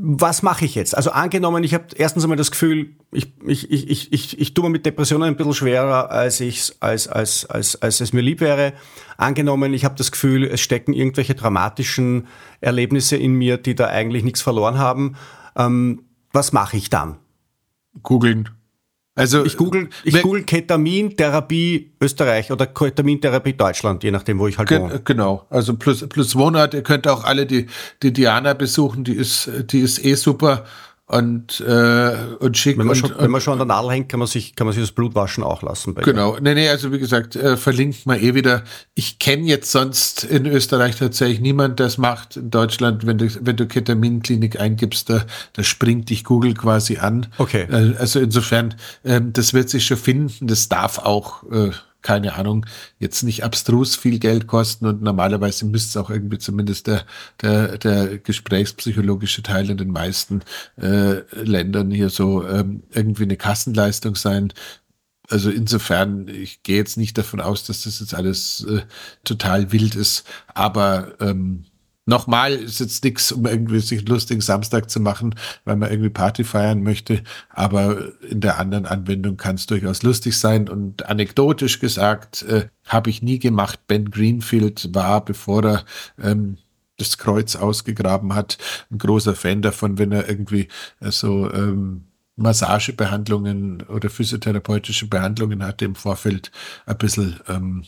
[0.00, 0.96] was mache ich jetzt?
[0.96, 4.64] Also angenommen, ich habe erstens einmal das Gefühl, ich, ich, ich, ich, ich, ich tue
[4.64, 8.40] mir mit Depressionen ein bisschen schwerer, als, ich, als, als, als, als es mir lieb
[8.40, 8.74] wäre.
[9.16, 12.28] Angenommen, ich habe das Gefühl, es stecken irgendwelche dramatischen
[12.60, 15.16] Erlebnisse in mir, die da eigentlich nichts verloren haben.
[15.56, 17.18] Ähm, was mache ich dann?
[18.04, 18.50] Googeln.
[19.18, 24.70] Also ich google, ich google Ketamintherapie Österreich oder Ketamintherapie Deutschland, je nachdem, wo ich halt
[24.70, 25.00] wohne.
[25.04, 25.44] Genau.
[25.50, 26.74] Also plus, plus Wohnort.
[26.74, 27.66] Ihr könnt auch alle die,
[28.02, 29.02] die Diana besuchen.
[29.02, 30.64] Die ist, die ist eh super
[31.08, 32.76] und, äh, und schick.
[32.76, 34.66] Wenn man, schon, und, wenn man schon an der Nadel hängt, kann man sich, kann
[34.66, 35.94] man sich das Blut waschen auch lassen.
[35.94, 36.36] genau.
[36.38, 38.62] Nee, nee, also wie gesagt, äh, verlinkt mal eh wieder.
[38.94, 42.36] Ich kenne jetzt sonst in Österreich tatsächlich niemand, der es macht.
[42.36, 47.26] In Deutschland, wenn du, wenn du Ketaminklinik eingibst, da, da springt dich Google quasi an.
[47.38, 47.66] Okay.
[47.70, 50.46] Äh, also insofern, äh, das wird sich schon finden.
[50.46, 51.70] Das darf auch, äh,
[52.02, 52.64] keine Ahnung,
[52.98, 57.04] jetzt nicht abstrus viel Geld kosten und normalerweise müsste es auch irgendwie zumindest der,
[57.42, 60.42] der, der gesprächspsychologische Teil in den meisten
[60.76, 64.52] äh, Ländern hier so ähm, irgendwie eine Kassenleistung sein.
[65.28, 68.82] Also insofern, ich gehe jetzt nicht davon aus, dass das jetzt alles äh,
[69.24, 70.24] total wild ist,
[70.54, 71.64] aber ähm,
[72.08, 75.34] Nochmal ist jetzt nichts, um irgendwie sich einen lustigen Samstag zu machen,
[75.66, 77.22] weil man irgendwie Party feiern möchte.
[77.50, 80.70] Aber in der anderen Anwendung kann es durchaus lustig sein.
[80.70, 83.80] Und anekdotisch gesagt, äh, habe ich nie gemacht.
[83.88, 85.84] Ben Greenfield war, bevor er
[86.18, 86.56] ähm,
[86.96, 88.56] das Kreuz ausgegraben hat.
[88.90, 90.68] Ein großer Fan davon, wenn er irgendwie
[91.00, 92.04] äh, so ähm,
[92.36, 96.52] Massagebehandlungen oder physiotherapeutische Behandlungen hatte im Vorfeld
[96.86, 97.84] ein bisschen ähm,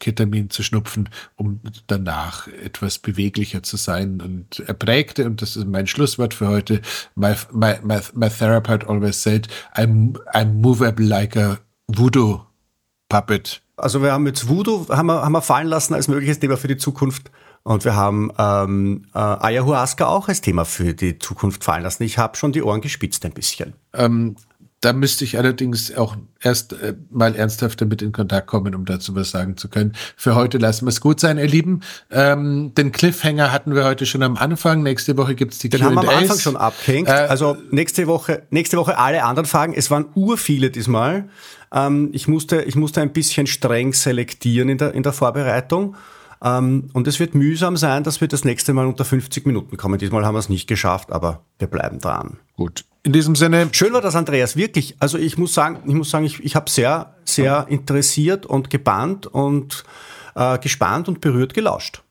[0.00, 4.20] Ketamin zu schnupfen, um danach etwas beweglicher zu sein.
[4.20, 6.80] Und er prägte, und das ist mein Schlusswort für heute,
[7.14, 11.58] my, my, my, my therapist always said, I'm, I'm movable like a
[11.88, 12.40] voodoo
[13.08, 13.60] puppet.
[13.76, 16.68] Also wir haben jetzt Voodoo haben wir, haben wir fallen lassen als mögliches Thema für
[16.68, 17.30] die Zukunft.
[17.64, 22.02] Und wir haben ähm, äh, Ayahuasca auch als Thema für die Zukunft fallen lassen.
[22.02, 23.72] Ich habe schon die Ohren gespitzt ein bisschen.
[23.94, 24.36] Ähm,
[24.84, 29.14] da müsste ich allerdings auch erst äh, mal ernsthaft damit in Kontakt kommen, um dazu
[29.14, 29.92] was sagen zu können.
[30.16, 31.80] Für heute lassen wir es gut sein, ihr Lieben.
[32.10, 34.82] Ähm, den Cliffhanger hatten wir heute schon am Anfang.
[34.82, 37.08] Nächste Woche gibt's die Den haben wir am Anfang schon abgehängt.
[37.08, 39.72] Äh, also nächste Woche, nächste Woche alle anderen Fragen.
[39.74, 41.28] Es waren ur viele diesmal.
[41.72, 45.96] Ähm, ich, musste, ich musste ein bisschen streng selektieren in der, in der Vorbereitung.
[46.44, 49.98] Ähm, und es wird mühsam sein, dass wir das nächste Mal unter 50 Minuten kommen.
[49.98, 52.38] Diesmal haben wir es nicht geschafft, aber wir bleiben dran.
[52.56, 52.84] Gut.
[53.02, 53.68] In diesem Sinne.
[53.72, 54.96] Schön war das, Andreas, wirklich.
[54.98, 59.26] Also ich muss sagen, ich muss sagen, ich, ich habe sehr, sehr interessiert und gebannt
[59.26, 59.84] und
[60.34, 62.02] äh, gespannt und berührt gelauscht.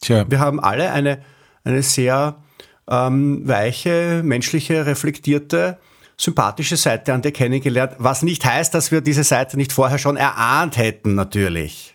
[0.00, 0.24] Tja.
[0.28, 1.22] Wir haben alle eine,
[1.62, 2.42] eine sehr
[2.88, 5.78] ähm, weiche, menschliche, reflektierte,
[6.16, 10.16] sympathische Seite an dir kennengelernt, was nicht heißt, dass wir diese Seite nicht vorher schon
[10.16, 11.93] erahnt hätten, natürlich.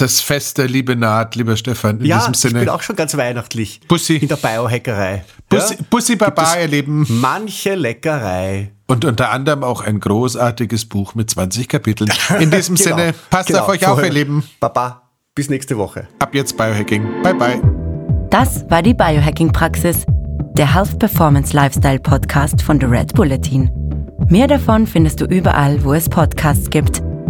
[0.00, 2.00] Das Fest der Liebe naht, lieber Stefan.
[2.00, 2.60] In ja, diesem Sinne.
[2.60, 3.82] ich bin auch schon ganz weihnachtlich.
[3.86, 4.16] Bussi.
[4.16, 5.26] In der Biohackerei.
[5.50, 5.80] Bussi, ja?
[5.90, 7.04] Bussi Baba, ihr Lieben.
[7.20, 8.72] Manche Leckerei.
[8.86, 12.10] Und unter anderem auch ein großartiges Buch mit 20 Kapiteln.
[12.38, 14.42] In diesem genau, Sinne, passt genau, auf euch auf, ihr Lieben.
[14.58, 15.02] Baba,
[15.34, 16.08] bis nächste Woche.
[16.18, 17.22] Ab jetzt Biohacking.
[17.22, 17.60] Bye, bye.
[18.30, 20.06] Das war die Biohacking-Praxis,
[20.56, 23.70] der Health Performance Lifestyle Podcast von The Red Bulletin.
[24.30, 27.02] Mehr davon findest du überall, wo es Podcasts gibt